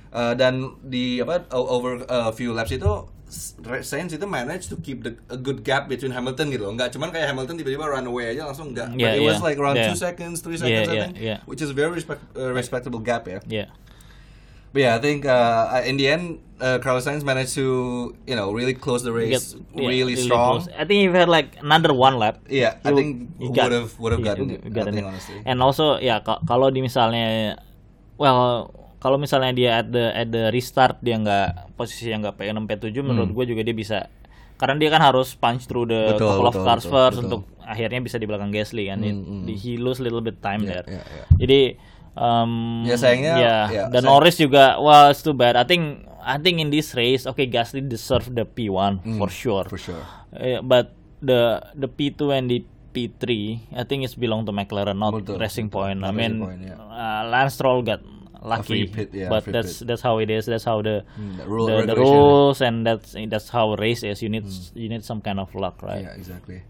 Eh, 0.09 0.33
dan 0.35 0.79
di 0.79 1.19
apa 1.19 1.43
over 1.51 2.07
a 2.07 2.31
few 2.31 2.51
laps 2.51 2.71
itu 2.71 2.87
S- 3.25 3.57
Sainz 3.81 4.13
itu 4.13 4.23
manage 4.23 4.69
to 4.69 4.77
keep 4.77 5.01
the 5.01 5.17
a 5.27 5.35
good 5.35 5.65
gap 5.65 5.89
between 5.89 6.13
Hamilton 6.13 6.53
gitu 6.53 6.69
loh. 6.69 6.73
Enggak 6.73 6.93
cuman 6.93 7.09
kayak 7.09 7.33
Hamilton 7.33 7.57
tiba-tiba 7.57 7.89
run 7.89 8.05
away 8.05 8.31
aja 8.31 8.45
langsung 8.45 8.69
enggak. 8.69 8.93
But 8.93 9.01
Yeah, 9.01 9.17
it 9.17 9.25
was 9.25 9.41
yeah, 9.41 9.47
like 9.49 9.57
around 9.57 9.75
yeah. 9.75 9.89
2 9.89 9.97
seconds, 9.97 10.45
3 10.45 10.53
Yeah, 10.53 10.61
seconds 10.61 10.69
I 10.69 10.93
yeah, 10.93 11.05
think, 11.09 11.15
yeah. 11.17 11.39
which 11.49 11.59
is 11.59 11.73
very 11.73 11.89
respect, 11.89 12.21
uh, 12.37 12.53
respectable 12.53 13.01
gap 13.01 13.25
ya. 13.25 13.41
Yeah. 13.49 13.69
But 14.71 14.79
yeah, 14.83 14.93
I 14.93 15.01
think 15.01 15.23
uh, 15.23 15.81
in 15.87 15.95
the 15.95 16.05
end, 16.05 16.43
uh, 16.59 16.83
Carlos 16.83 17.07
Sainz 17.07 17.23
managed 17.23 17.55
to, 17.55 17.65
you 18.27 18.35
know, 18.35 18.51
really 18.51 18.75
close 18.75 19.01
the 19.01 19.15
race 19.15 19.55
Get- 19.55 19.63
yeah, 19.73 19.87
really, 19.87 20.15
strong. 20.19 20.61
close. 20.61 20.67
I 20.75 20.83
think 20.83 21.07
if 21.07 21.15
he 21.15 21.17
had 21.17 21.31
like 21.31 21.55
another 21.63 21.95
one 21.95 22.19
lap. 22.19 22.43
Yeah, 22.45 22.77
I 22.83 22.91
think 22.91 23.39
would 23.39 23.55
got- 23.55 23.71
have 23.71 23.95
would 23.97 24.11
have 24.11 24.21
gotten 24.21 24.51
it. 24.51 24.61
I 24.61 24.69
gotten 24.69 24.93
think 24.93 25.07
it. 25.07 25.09
honestly. 25.09 25.39
And 25.47 25.63
also 25.63 25.97
ya 25.97 26.19
ka- 26.21 26.43
kalau 26.43 26.69
di 26.69 26.83
misalnya 26.83 27.55
well 28.19 28.67
kalau 29.05 29.21
misalnya 29.21 29.53
dia 29.53 29.71
at 29.77 29.87
the 29.87 30.05
at 30.11 30.27
the 30.27 30.49
restart 30.49 30.97
dia 30.99 31.13
nggak 31.15 31.77
posisi 31.77 32.09
yang 32.09 32.25
nggak 32.25 32.35
P6 32.35 32.57
P7 32.57 33.05
menurut 33.05 33.29
gue 33.31 33.45
juga 33.45 33.61
dia 33.61 33.75
bisa 33.75 34.09
karena 34.55 34.79
dia 34.79 34.89
kan 34.89 35.03
harus 35.03 35.35
punch 35.35 35.69
through 35.69 35.85
the 35.85 36.01
Hmm. 36.01 36.11
Betul, 36.15 36.25
couple 36.31 36.41
of 36.43 36.53
betul, 36.53 36.65
cars 36.65 36.81
betul, 36.81 36.93
first 36.95 37.15
betul. 37.15 37.25
untuk 37.27 37.41
akhirnya 37.61 37.99
bisa 37.99 38.15
di 38.15 38.25
belakang 38.25 38.49
Gasly 38.49 38.87
kan. 38.87 38.97
Hmm, 38.97 39.45
hmm. 39.45 39.51
he 39.51 39.75
lose 39.75 39.99
little 39.99 40.19
bit 40.19 40.39
time 40.39 40.63
Yeah, 40.63 40.81
there. 40.81 40.85
yeah, 40.89 41.05
yeah. 41.05 41.25
Jadi 41.35 41.59
um, 42.15 42.81
Ya, 42.81 42.95
sayangnya, 42.95 43.33
ya, 43.35 43.55
ya, 43.67 43.83
dan 43.85 44.01
sayang- 44.01 44.07
Norris 44.07 44.35
juga 44.35 44.79
well 44.79 45.11
it's 45.11 45.19
too 45.19 45.35
bad. 45.35 45.53
I 45.53 45.63
think 45.63 46.07
I 46.17 46.39
think 46.39 46.57
in 46.57 46.71
this 46.71 46.95
race 46.95 47.27
okay 47.27 47.45
Gasly 47.45 47.83
deserve 47.83 48.31
the 48.31 48.47
P1 48.47 49.03
for 49.19 49.29
sure. 49.29 49.67
Hmm, 49.67 49.71
For 49.71 49.77
sure. 49.77 50.03
Uh, 50.31 50.63
but 50.63 50.95
the 51.19 51.61
the 51.75 51.85
P2 51.85 52.31
and 52.31 52.47
the 52.47 52.63
P3 52.89 53.21
I 53.75 53.83
think 53.83 54.01
it's 54.01 54.15
belong 54.15 54.47
to 54.47 54.55
McLaren 54.55 54.95
not 54.95 55.11
Betul, 55.13 55.35
Racing. 55.35 55.67
Point. 55.67 55.99
I 55.99 56.09
mean 56.09 56.39
Point, 56.39 56.63
yeah. 56.63 56.79
uh, 56.79 57.27
Lance 57.27 57.59
Stroll 57.59 57.83
got 57.83 57.99
lucky, 58.45 58.85
pit, 58.87 59.09
yeah, 59.11 59.29
but 59.29 59.43
that's 59.45 59.81
pit. 59.81 59.87
that's 59.89 60.01
how 60.05 60.21
it 60.21 60.29
is. 60.29 60.45
That's 60.45 60.63
how 60.63 60.81
the 60.81 61.01
Hmm, 61.17 61.37
the 61.41 61.45
rule- 61.49 61.67
the, 61.67 61.85
the 61.89 61.97
rules 61.97 62.61
and 62.61 62.85
that's 62.85 63.17
that's 63.27 63.49
how 63.49 63.73
race 63.75 64.05
is. 64.05 64.21
You 64.21 64.29
need 64.29 64.45
you 64.77 64.87
need 64.87 65.03
some 65.03 65.19
kind 65.19 65.41
of 65.41 65.49
luck, 65.57 65.81
right? 65.81 66.05
Yeah, 66.05 66.13
exactly. 66.13 66.61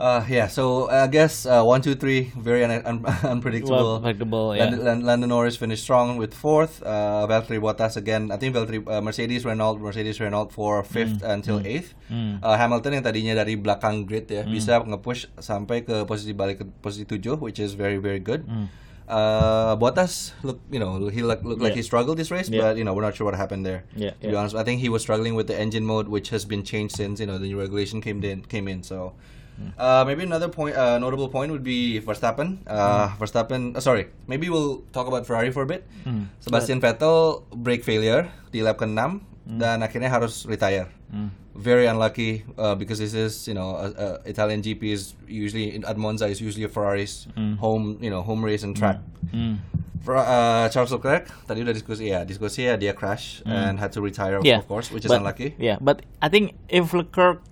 Uh, 0.00 0.24
yeah, 0.32 0.48
so 0.48 0.88
I 0.88 1.12
guess 1.12 1.44
uh, 1.44 1.60
one, 1.60 1.84
two, 1.84 1.92
three, 1.92 2.32
very 2.32 2.64
un- 2.64 2.80
un- 2.88 3.04
unpredictable. 3.36 3.76
Well, 3.76 4.00
predictable, 4.00 4.56
yeah. 4.56 4.64
Lando, 4.72 4.80
Lan- 4.80 5.04
Lando 5.04 5.26
Norris 5.28 5.60
finished 5.60 5.84
strong 5.84 6.16
with 6.16 6.32
fourth. 6.32 6.80
Uh, 6.80 7.28
Valtteri 7.28 7.60
Bottas 7.60 8.00
again. 8.00 8.32
I 8.32 8.40
think 8.40 8.56
Valtteri 8.56 8.80
uh, 8.88 9.04
Mercedes 9.04 9.44
Renault 9.44 9.76
Mercedes 9.76 10.16
Renault 10.16 10.56
for 10.56 10.80
fifth 10.88 11.20
until 11.20 11.60
eighth. 11.68 11.92
Hmm. 12.08 12.40
Uh, 12.40 12.56
Hamilton 12.56 12.96
yang 12.96 13.04
tadinya 13.04 13.36
dari 13.36 13.60
belakang 13.60 14.08
grid 14.08 14.24
ya 14.32 14.48
bisa 14.48 14.80
nge-push 14.80 15.28
sampai 15.36 15.84
ke 15.84 16.08
posisi 16.08 16.32
balik 16.32 16.56
ke 16.56 16.66
posisi 16.80 17.04
tujuh, 17.04 17.36
which 17.36 17.60
is 17.60 17.76
very 17.76 18.00
very 18.00 18.24
good. 18.24 18.48
Hmm. 18.48 18.72
Uh, 19.10 19.74
Bottas 19.74 20.30
look, 20.46 20.60
you 20.70 20.78
know, 20.78 21.08
he 21.10 21.22
look, 21.26 21.42
looked 21.42 21.60
like 21.60 21.74
he 21.74 21.82
struggled 21.82 22.14
this 22.16 22.30
race, 22.30 22.46
Yeah. 22.48 22.62
but 22.62 22.78
you 22.78 22.84
know, 22.86 22.94
we're 22.94 23.02
not 23.02 23.16
sure 23.18 23.26
what 23.26 23.34
happened 23.34 23.66
there. 23.66 23.82
Yeah, 23.98 24.14
to 24.22 24.28
be 24.30 24.36
honest, 24.38 24.54
I 24.54 24.62
think 24.62 24.78
he 24.80 24.88
was 24.88 25.02
struggling 25.02 25.34
with 25.34 25.50
the 25.50 25.58
engine 25.58 25.82
mode, 25.84 26.06
which 26.06 26.30
has 26.30 26.46
been 26.46 26.62
changed 26.62 26.94
since 26.94 27.18
you 27.18 27.26
know 27.26 27.36
the 27.42 27.50
new 27.50 27.58
regulation 27.58 27.98
came 28.00 28.22
in. 28.22 28.46
Came 28.46 28.70
in, 28.70 28.86
so 28.86 29.18
Hmm. 29.60 29.74
uh, 29.76 30.02
maybe 30.08 30.22
another 30.24 30.48
point, 30.48 30.72
uh, 30.78 30.96
notable 31.02 31.28
point 31.28 31.50
would 31.52 31.66
be 31.66 32.00
Verstappen. 32.00 32.62
Uh, 32.64 33.10
Hmm. 33.12 33.18
Verstappen, 33.20 33.76
uh, 33.76 33.80
sorry, 33.82 34.08
maybe 34.30 34.48
we'll 34.48 34.80
talk 34.94 35.04
about 35.10 35.26
Ferrari 35.26 35.50
for 35.52 35.66
a 35.66 35.68
bit. 35.68 35.84
Hmm. 36.06 36.30
Sebastian 36.40 36.80
Vettel 36.80 37.42
brake 37.52 37.82
failure 37.84 38.30
di 38.54 38.62
lap 38.62 38.78
ke-6 38.78 39.20
dan 39.58 39.82
akhirnya 39.82 40.10
harus 40.12 40.46
retire. 40.46 40.86
Hmm. 41.10 41.34
Very 41.58 41.90
unlucky 41.90 42.46
uh, 42.54 42.78
because 42.78 43.02
this 43.02 43.12
is 43.12 43.48
you 43.50 43.54
know 43.58 43.74
uh, 43.74 43.90
uh, 43.98 44.16
Italian 44.22 44.62
GP 44.62 44.94
is 44.94 45.18
usually 45.26 45.82
at 45.82 45.98
Monza 45.98 46.30
is 46.30 46.38
usually 46.38 46.62
a 46.62 46.70
Ferrari's 46.70 47.26
home 47.58 47.98
you 47.98 48.08
know 48.10 48.22
home 48.22 48.44
race 48.44 48.62
and 48.62 48.76
track. 48.76 49.02
Hmm. 49.34 49.58
For, 50.00 50.16
uh, 50.16 50.64
Charles 50.72 50.88
Leclerc 50.96 51.28
tadi 51.44 51.60
udah 51.60 51.76
diskusi 51.76 52.08
ya 52.08 52.24
diskusi 52.24 52.64
ya 52.64 52.80
dia 52.80 52.96
crash 52.96 53.44
and 53.44 53.76
had 53.76 53.92
to 53.92 54.00
retire 54.00 54.40
of. 54.40 54.46
Yeah, 54.46 54.62
of 54.62 54.68
course 54.70 54.88
which 54.88 55.04
is 55.04 55.12
but, 55.12 55.20
unlucky. 55.20 55.52
Yeah, 55.60 55.76
but 55.76 56.06
I 56.24 56.32
think 56.32 56.56
if 56.72 56.96
Leclerc, 56.96 57.44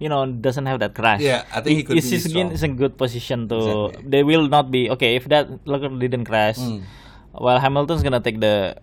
you 0.00 0.08
know, 0.08 0.24
doesn't 0.24 0.64
have 0.64 0.80
that 0.80 0.96
crash, 0.96 1.20
Yeah, 1.20 1.44
I 1.52 1.60
think 1.60 1.76
he 1.76 1.84
could 1.84 2.00
is 2.00 2.08
be 2.08 2.16
is 2.16 2.32
is 2.32 2.62
a 2.64 2.72
good 2.72 2.96
position 2.96 3.44
to. 3.52 3.92
Exactly. 3.92 4.08
They 4.08 4.22
will 4.24 4.48
not 4.48 4.72
be 4.72 4.88
okay 4.96 5.20
if 5.20 5.28
that 5.28 5.52
Leclerc 5.68 6.00
didn't 6.00 6.24
crash. 6.24 6.56
Hmm. 6.56 6.88
Well, 7.36 7.60
Hamilton's 7.60 8.00
gonna 8.00 8.24
take 8.24 8.40
the. 8.40 8.80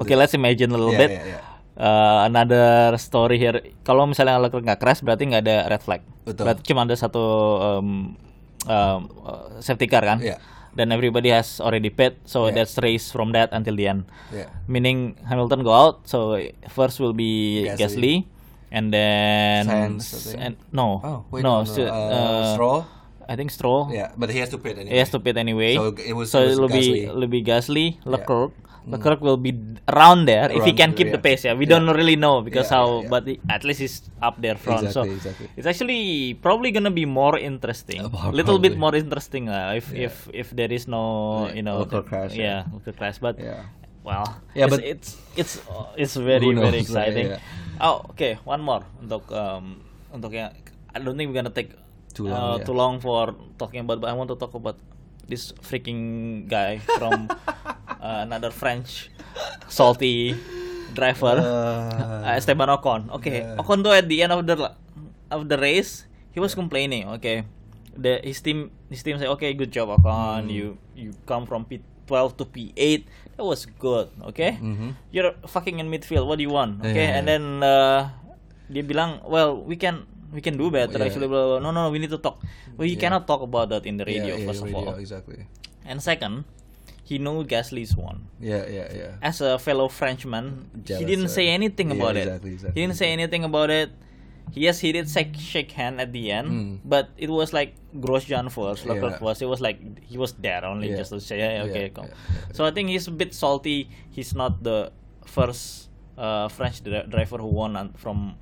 Okay, 0.00 0.16
let's 0.16 0.32
imagine 0.32 0.72
a 0.72 0.80
little 0.80 0.96
Yeah, 0.96 1.04
bit. 1.04 1.10
yeah, 1.20 1.24
yeah. 1.36 1.42
Uh, 1.76 2.24
another 2.24 2.96
story 2.96 3.36
here. 3.36 3.60
Kalau 3.84 4.08
misalnya 4.08 4.40
Leclerc 4.40 4.64
nggak 4.64 4.80
crash, 4.80 5.04
berarti 5.04 5.28
nggak 5.28 5.44
ada 5.44 5.56
red 5.68 5.82
flag. 5.84 6.00
Betul. 6.24 6.48
Berarti 6.48 6.62
cuma 6.64 6.88
ada 6.88 6.96
satu 6.96 7.20
um, 7.60 8.16
um, 8.64 9.00
uh, 9.22 9.60
safety 9.60 9.84
car 9.86 10.02
kan. 10.02 10.18
Iya. 10.20 10.40
then 10.76 10.92
everybody 10.92 11.32
has 11.32 11.56
already 11.58 11.88
paid, 11.88 12.20
so 12.28 12.46
Yeah. 12.46 12.60
that's 12.60 12.76
race 12.84 13.08
from 13.08 13.32
that 13.32 13.48
until 13.50 13.72
the 13.74 13.88
end. 13.88 14.04
Yeah. 14.28 14.52
Meaning 14.68 15.16
Hamilton 15.24 15.64
go 15.64 15.72
out, 15.72 16.04
so 16.04 16.36
first 16.68 17.00
will 17.00 17.16
be 17.16 17.64
Gasly. 17.64 17.80
Gasly, 17.80 18.14
and 18.68 18.92
then 18.92 19.64
Sainz, 19.64 20.36
and 20.36 20.60
no, 20.70 21.00
Oh, 21.00 21.18
wait, 21.32 21.40
no, 21.40 21.64
no, 21.64 21.72
no, 21.72 21.84
uh, 21.88 21.96
uh, 22.12 22.52
Stroll? 22.52 22.80
I 23.24 23.34
think 23.40 23.50
Stroll. 23.50 23.88
Yeah, 23.88 24.12
but 24.20 24.28
he 24.28 24.38
has 24.38 24.52
to 24.52 24.60
pit 24.60 24.76
anyway. 24.76 24.92
He 24.92 25.00
has 25.00 25.08
to 25.16 25.18
pit 25.18 25.40
anyway. 25.40 25.74
So 25.80 25.96
it 25.96 26.12
was- 26.12 26.28
so 26.30 26.44
it 26.44 26.60
was 26.60 26.68
be 26.70 27.08
Gasly. 27.08 27.30
be 27.32 27.40
Gasly, 27.42 27.86
Leclerc. 28.04 28.52
Leclerc 28.86 29.18
will 29.20 29.36
be 29.36 29.50
around 29.90 30.30
there 30.30 30.46
if 30.50 30.62
he 30.62 30.70
can 30.72 30.94
keep 30.94 31.10
the 31.10 31.18
pace. 31.18 31.42
Yeah, 31.42 31.58
we 31.58 31.66
Yeah. 31.66 31.74
don't 31.74 31.90
really 31.90 32.14
know 32.14 32.38
because 32.40 32.70
Yeah, 32.70 32.76
how, 32.78 32.86
yeah, 32.86 33.02
yeah. 33.02 33.10
but 33.10 33.22
at 33.50 33.62
least 33.66 33.80
he's 33.82 33.96
up 34.22 34.38
there 34.38 34.54
front. 34.54 34.86
so 34.94 35.02
Exactly, 35.02 35.14
exactly. 35.18 35.46
it's 35.58 35.66
actually 35.66 36.02
probably 36.38 36.70
gonna 36.70 36.94
be 36.94 37.02
more 37.02 37.34
interesting, 37.34 37.98
Uh, 38.06 38.08
prob- 38.08 38.34
little 38.34 38.62
bit 38.62 38.78
more 38.78 38.94
interesting 38.94 39.50
uh, 39.50 39.74
if 39.74 39.90
Yeah. 39.90 40.06
if 40.06 40.14
if 40.30 40.46
there 40.54 40.70
is 40.70 40.86
no 40.86 41.02
Yeah, 41.50 41.58
you 41.58 41.62
know 41.66 41.82
Leclerc 41.82 42.06
crash, 42.06 42.32
yeah, 42.38 42.62
yeah. 42.62 42.74
Leclerc 42.78 42.96
crash. 42.96 43.18
But 43.18 43.42
Yeah. 43.42 43.66
well, 44.06 44.22
Yeah, 44.54 44.70
it's, 44.70 44.74
but- 44.78 44.84
it's 44.86 45.08
it's 45.34 45.54
uh, 45.66 45.90
it's 45.98 46.14
very 46.14 46.54
very 46.54 46.78
exciting. 46.78 47.34
yeah. 47.34 47.42
Oh, 47.82 48.06
okay, 48.14 48.38
one 48.46 48.62
more 48.62 48.86
untuk 49.02 49.26
um 49.34 49.82
untuk 50.14 50.30
yang 50.30 50.54
I 50.94 51.02
don't 51.02 51.18
think 51.18 51.34
we're 51.34 51.42
gonna 51.42 51.50
take 51.50 51.74
Too 52.16 52.30
uh, 52.30 52.32
long, 52.32 52.48
yeah. 52.56 52.64
too 52.64 52.72
long 52.72 52.94
for 53.02 53.34
talking 53.60 53.82
about, 53.84 54.00
but 54.00 54.08
I 54.08 54.16
want 54.16 54.30
to 54.32 54.38
talk 54.40 54.54
about 54.56 54.78
this 55.28 55.50
freaking 55.60 56.46
guy 56.48 56.78
from 56.96 57.26
uh, 58.06 58.22
another 58.22 58.54
French 58.54 59.10
salty 59.66 60.38
driver, 60.94 61.36
Uh, 61.42 62.22
uh, 62.24 62.38
Esteban 62.38 62.70
Ocon. 62.70 63.10
Okay, 63.18 63.42
yeah. 63.42 63.58
Ocon 63.60 63.82
though 63.82 63.92
at 63.92 64.06
the 64.06 64.22
end 64.22 64.30
of 64.32 64.46
the 64.46 64.54
of 65.30 65.50
the 65.50 65.58
race, 65.58 66.06
he 66.32 66.38
was 66.40 66.54
complaining. 66.54 67.10
Okay, 67.18 67.44
the 67.92 68.22
his 68.22 68.38
team 68.40 68.70
his 68.88 69.02
team 69.02 69.18
say, 69.18 69.26
okay, 69.28 69.52
good 69.52 69.74
job 69.74 69.90
Ocon. 69.90 70.46
Hmm. 70.46 70.54
You 70.54 70.66
you 70.94 71.10
come 71.26 71.44
from 71.44 71.66
P12 71.66 72.38
to 72.40 72.44
P8. 72.46 73.04
That 73.36 73.44
was 73.44 73.68
good. 73.68 74.08
Okay, 74.32 74.56
Mhm. 74.56 74.96
you're 75.12 75.36
fucking 75.44 75.76
in 75.76 75.92
midfield. 75.92 76.24
What 76.24 76.40
do 76.40 76.44
you 76.46 76.54
want? 76.54 76.80
Okay, 76.80 77.12
Yeah, 77.12 77.18
and 77.20 77.24
yeah. 77.28 77.36
then 77.36 77.44
uh, 77.60 78.00
dia 78.72 78.80
bilang, 78.80 79.20
well, 79.28 79.60
we 79.60 79.76
can 79.76 80.08
we 80.32 80.40
can 80.40 80.56
do 80.56 80.72
better. 80.72 80.96
Yeah. 80.96 81.06
Actually, 81.12 81.28
blah, 81.28 81.36
blah, 81.36 81.60
blah. 81.60 81.62
no, 81.62 81.68
no, 81.70 81.92
we 81.92 82.00
need 82.00 82.08
to 82.10 82.18
talk. 82.18 82.40
You 82.80 82.96
Yeah. 82.96 82.96
cannot 82.96 83.28
talk 83.28 83.44
about 83.44 83.68
that 83.68 83.84
in 83.84 84.00
the 84.00 84.08
radio 84.08 84.34
yeah, 84.36 84.42
yeah, 84.42 84.48
first 84.48 84.64
of 84.64 84.72
all. 84.72 84.96
exactly. 84.96 85.44
And 85.84 86.00
second, 86.00 86.48
he 87.06 87.18
knew 87.22 87.46
Gasly's 87.46 87.94
won. 87.94 88.26
Yeah, 88.42 88.66
yeah, 88.66 88.88
yeah. 88.90 89.12
As 89.22 89.38
a 89.40 89.58
fellow 89.62 89.86
Frenchman, 89.86 90.66
he 90.82 91.04
didn't 91.06 91.30
say 91.30 91.46
anything 91.54 91.94
Yeah, 91.94 91.98
about 92.02 92.16
exactly, 92.18 92.50
it. 92.50 92.54
exactly, 92.58 92.74
He 92.74 92.86
didn't 92.86 92.98
say 92.98 93.08
anything 93.14 93.44
about 93.46 93.70
it. 93.70 93.90
Yes, 94.54 94.78
he 94.82 94.90
did 94.94 95.06
shake, 95.10 95.34
shake 95.38 95.70
hand 95.74 96.00
at 96.02 96.10
the 96.14 96.30
end, 96.30 96.48
Mm. 96.50 96.78
but 96.86 97.10
it 97.18 97.30
was 97.30 97.52
like 97.54 97.74
Grosjean 97.94 98.46
first, 98.50 98.86
Leclerc 98.86 99.18
Yeah. 99.18 99.22
first. 99.26 99.38
It 99.42 99.46
was 99.50 99.60
like 99.60 99.78
he 100.10 100.18
was 100.18 100.34
there 100.38 100.62
only 100.66 100.90
Yeah. 100.90 100.98
just 101.02 101.10
to 101.14 101.18
say, 101.22 101.38
yeah, 101.38 101.66
okay, 101.66 101.90
come. 101.90 102.10
So 102.54 102.64
I 102.66 102.70
think 102.70 102.90
he's 102.90 103.06
a 103.06 103.14
bit 103.14 103.34
salty. 103.34 103.88
He's 104.10 104.34
not 104.34 104.62
the 104.62 104.90
first 105.26 105.90
uh, 106.18 106.48
French 106.48 106.82
dri- 106.82 107.06
driver 107.10 107.38
who 107.38 107.50
won 107.50 107.74
from 107.98 108.34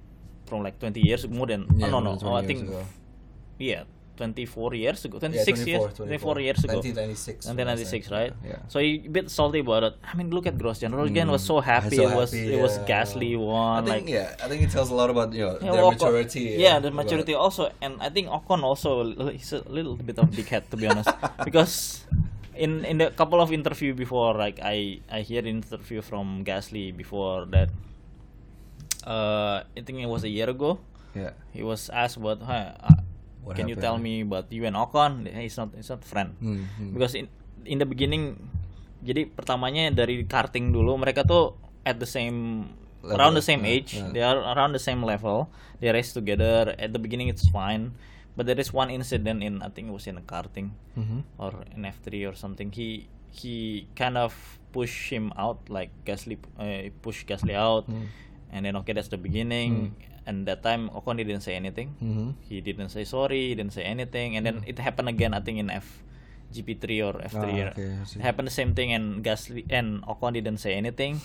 from 0.46 0.62
like 0.62 0.78
20 0.78 1.00
years 1.00 1.26
more 1.26 1.48
than 1.48 1.66
Yeah, 1.76 1.88
oh, 1.88 1.98
no 1.98 2.00
no 2.00 2.18
oh, 2.22 2.34
I 2.36 2.44
think 2.46 2.68
ago. 2.68 2.84
yeah 3.58 3.82
24 4.16 4.74
years 4.78 5.04
ago 5.04 5.18
26 5.18 5.66
Yeah, 5.66 5.66
years 5.66 5.92
24 5.94 6.38
years 6.46 6.60
ago 6.62 6.78
1996. 6.78 7.46
1996 7.50 8.10
right 8.14 8.32
Yeah. 8.46 8.62
so 8.72 8.78
he 8.78 9.02
a 9.06 9.10
bit 9.10 9.26
salty 9.28 9.58
about 9.66 9.82
it 9.88 9.94
I 10.06 10.14
mean 10.14 10.30
look 10.30 10.46
at 10.46 10.54
Grosjean 10.56 10.94
Grosjean 10.94 11.28
was 11.34 11.42
so 11.42 11.56
Mm. 11.58 11.64
happy 11.66 11.96
So 11.98 12.06
it 12.08 12.14
was 12.14 12.30
happy, 12.32 12.54
it 12.54 12.60
was 12.62 12.74
yeah. 12.78 12.86
Gasly 12.90 13.30
I 13.34 13.82
think 13.82 13.88
like 13.94 14.06
yeah, 14.08 14.44
I 14.44 14.46
think 14.48 14.62
it 14.62 14.70
tells 14.70 14.90
a 14.94 14.96
lot 15.00 15.10
about 15.10 15.32
you 15.34 15.42
know 15.46 15.58
yeah, 15.60 15.72
their 15.74 15.82
Ocon- 15.82 15.98
maturity. 15.98 16.44
yeah 16.66 16.76
the 16.78 16.90
maturity 16.94 17.34
also 17.34 17.62
and 17.82 17.98
I 18.00 18.08
think 18.14 18.28
Ocon 18.30 18.62
also 18.62 18.90
he's 19.34 19.52
a 19.52 19.66
little 19.66 19.96
bit 19.98 20.18
of 20.22 20.30
dickhead 20.30 20.70
to 20.70 20.76
be 20.78 20.86
honest 20.86 21.10
because 21.48 22.06
in 22.54 22.84
in 22.86 22.98
the 23.02 23.10
couple 23.20 23.40
of 23.42 23.50
interview 23.50 23.90
before 23.98 24.30
like 24.38 24.62
I 24.62 25.02
I 25.10 25.20
hear 25.26 25.42
interview 25.42 26.00
from 26.06 26.46
Gasly 26.46 26.94
before 26.94 27.50
that 27.50 27.68
uh 29.06 29.66
I 29.76 29.80
think 29.84 29.98
it 30.00 30.08
was 30.08 30.22
a 30.24 30.30
year 30.30 30.48
ago 30.48 30.78
Yeah. 31.14 31.30
he 31.54 31.62
was 31.62 31.90
asked 31.94 32.18
about 32.18 32.42
"Huh, 32.42 32.74
uh, 32.82 32.98
What 33.44 33.56
can 33.56 33.68
you 33.68 33.76
tell 33.76 34.00
me 34.00 34.24
about 34.24 34.48
you 34.50 34.64
and 34.64 34.76
Ocon? 34.76 35.28
It's 35.28 35.56
not 35.60 35.70
it's 35.76 35.92
not 35.92 36.00
friend. 36.04 36.32
Hmm, 36.40 36.64
hmm. 36.80 36.90
because 36.96 37.12
in 37.14 37.28
in 37.68 37.76
the 37.80 37.88
beginning 37.88 38.40
jadi 39.04 39.28
pertamanya 39.28 39.92
dari 39.92 40.24
karting 40.24 40.72
dulu 40.72 40.96
mereka 40.96 41.28
tuh 41.28 41.60
at 41.84 42.00
the 42.00 42.08
same 42.08 42.68
Level, 43.04 43.20
around 43.20 43.34
the 43.36 43.44
same 43.44 43.68
yeah, 43.68 43.74
age 43.76 43.90
yeah. 44.00 44.08
they 44.16 44.24
are 44.24 44.40
around 44.56 44.72
the 44.72 44.80
same 44.80 45.04
level. 45.04 45.52
They 45.84 45.92
race 45.92 46.16
together. 46.16 46.72
At 46.80 46.96
the 46.96 47.00
beginning 47.02 47.28
it's 47.28 47.44
fine. 47.52 47.92
But 48.32 48.48
there 48.48 48.56
is 48.56 48.72
one 48.72 48.88
incident 48.88 49.44
in 49.44 49.60
I 49.60 49.68
think 49.68 49.92
it 49.92 49.94
was 49.94 50.08
in 50.08 50.16
a 50.16 50.24
karting 50.24 50.72
Mhm. 50.96 51.28
or 51.36 51.52
in 51.76 51.84
F3 51.84 52.24
or 52.24 52.32
something. 52.32 52.72
He 52.72 53.12
he 53.28 53.84
kind 53.92 54.16
of 54.16 54.32
push 54.72 55.12
him 55.12 55.36
out 55.36 55.68
like 55.68 55.92
Gasly 56.08 56.40
uh, 56.56 56.88
push 57.04 57.28
Gasly 57.28 57.52
out. 57.52 57.84
Hmm. 57.86 58.08
and 58.54 58.62
then 58.62 58.78
okay 58.78 58.94
that's 58.94 59.10
the 59.10 59.18
beginning 59.18 59.90
and 60.26 60.48
that 60.48 60.62
time 60.64 60.88
Ocon 60.90 61.16
didn't 61.20 61.40
say 61.44 61.54
anything 61.54 61.92
Mhm. 62.00 62.34
he 62.48 62.60
didn't 62.60 62.88
say 62.90 63.04
sorry, 63.04 63.48
he 63.48 63.54
didn't 63.54 63.72
say 63.76 63.84
anything, 63.84 64.36
and 64.36 64.44
then 64.46 64.64
it 64.66 64.78
happened 64.78 65.08
again. 65.08 65.34
I 65.36 65.40
think 65.40 65.58
in 65.60 65.68
F 65.68 66.00
GP3 66.54 67.02
or 67.02 67.14
F3. 67.20 67.50
Hmm. 67.50 67.66
Ah, 67.66 67.70
okay, 67.74 67.90
it 68.16 68.22
happened 68.22 68.46
the 68.48 68.54
same 68.54 68.72
thing, 68.78 68.92
and 68.94 69.24
Gasly 69.26 69.66
and 69.68 70.00
Ocon 70.06 70.32
didn't 70.38 70.58
say 70.62 70.74
anything. 70.78 71.18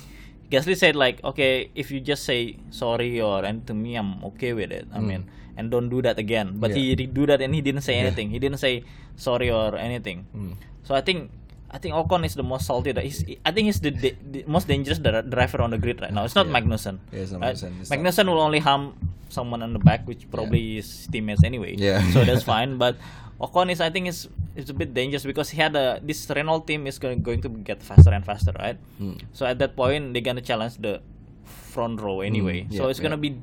Gasly 0.49 0.73
said 0.73 0.97
like, 0.97 1.21
okay, 1.23 1.69
if 1.77 1.93
you 1.93 2.01
just 2.01 2.25
say 2.25 2.57
sorry 2.73 3.21
or 3.21 3.45
and 3.45 3.61
to 3.69 3.73
me, 3.77 3.93
I'm 3.93 4.17
okay 4.33 4.51
with 4.57 4.73
it. 4.73 4.89
I 4.89 4.97
Mm. 4.97 5.05
mean, 5.05 5.21
and 5.55 5.69
don't 5.69 5.87
do 5.93 6.01
that 6.01 6.17
again. 6.17 6.57
But 6.57 6.73
Yeah. 6.73 6.81
he 6.81 6.95
did 6.97 7.13
do 7.13 7.29
that 7.29 7.39
and 7.45 7.53
he 7.53 7.61
didn't 7.61 7.85
say 7.85 7.95
Yeah. 8.01 8.09
anything. 8.09 8.33
He 8.33 8.39
didn't 8.41 8.57
say 8.57 8.81
sorry 9.15 9.53
or 9.53 9.77
anything. 9.77 10.25
Mm. 10.33 10.57
So 10.81 10.97
I 10.97 11.05
think 11.05 11.29
I 11.71 11.77
think 11.77 11.93
Ocon 11.93 12.25
is 12.25 12.33
the 12.35 12.43
most 12.43 12.65
salty. 12.65 12.91
that 12.91 13.03
He's, 13.03 13.23
I 13.45 13.51
think 13.51 13.65
he's 13.65 13.79
the, 13.79 13.91
the, 13.91 14.15
the 14.31 14.43
most 14.47 14.67
dangerous 14.67 14.97
dri- 14.97 15.21
driver 15.29 15.61
on 15.61 15.69
the 15.69 15.77
grid 15.77 16.01
right 16.01 16.11
now. 16.11 16.25
It's 16.25 16.33
not 16.35 16.47
Yeah. 16.47 16.53
Magnussen. 16.59 16.97
Yeah, 17.11 17.19
it's 17.19 17.31
not 17.31 17.41
right? 17.41 17.55
Magnussen. 17.55 17.81
It's 17.81 18.17
not- 18.17 18.25
will 18.25 18.41
only 18.41 18.59
harm 18.59 18.93
someone 19.29 19.61
on 19.61 19.73
the 19.73 19.79
back, 19.79 20.07
which 20.07 20.29
probably 20.31 20.77
is 20.79 21.07
teammates 21.11 21.43
anyway. 21.43 21.75
Yeah. 21.77 22.01
So 22.11 22.23
that's 22.29 22.43
fine. 22.43 22.77
But 22.77 22.97
Ocon 23.39 23.69
is, 23.71 23.81
I 23.81 23.89
think, 23.89 24.07
is 24.07 24.27
is 24.55 24.69
a 24.69 24.73
bit 24.73 24.93
dangerous 24.93 25.23
because 25.23 25.49
he 25.49 25.61
had 25.61 25.75
a 25.75 26.01
this 26.03 26.27
Renault 26.29 26.61
team 26.67 26.87
is 26.87 26.97
going 26.99 27.21
going 27.21 27.39
to 27.41 27.49
get 27.49 27.81
faster 27.81 28.09
and 28.11 28.25
faster, 28.25 28.51
right? 28.57 28.75
Mm. 28.99 29.21
So 29.33 29.45
at 29.45 29.59
that 29.59 29.75
point, 29.77 30.11
they're 30.13 30.25
gonna 30.25 30.41
challenge 30.41 30.77
the 30.81 30.99
front 31.45 32.01
row 32.01 32.19
anyway. 32.21 32.65
Mm, 32.67 32.75
so 32.75 32.83
yeah, 32.83 32.89
it's 32.89 32.99
gonna 32.99 33.15
be 33.21 33.37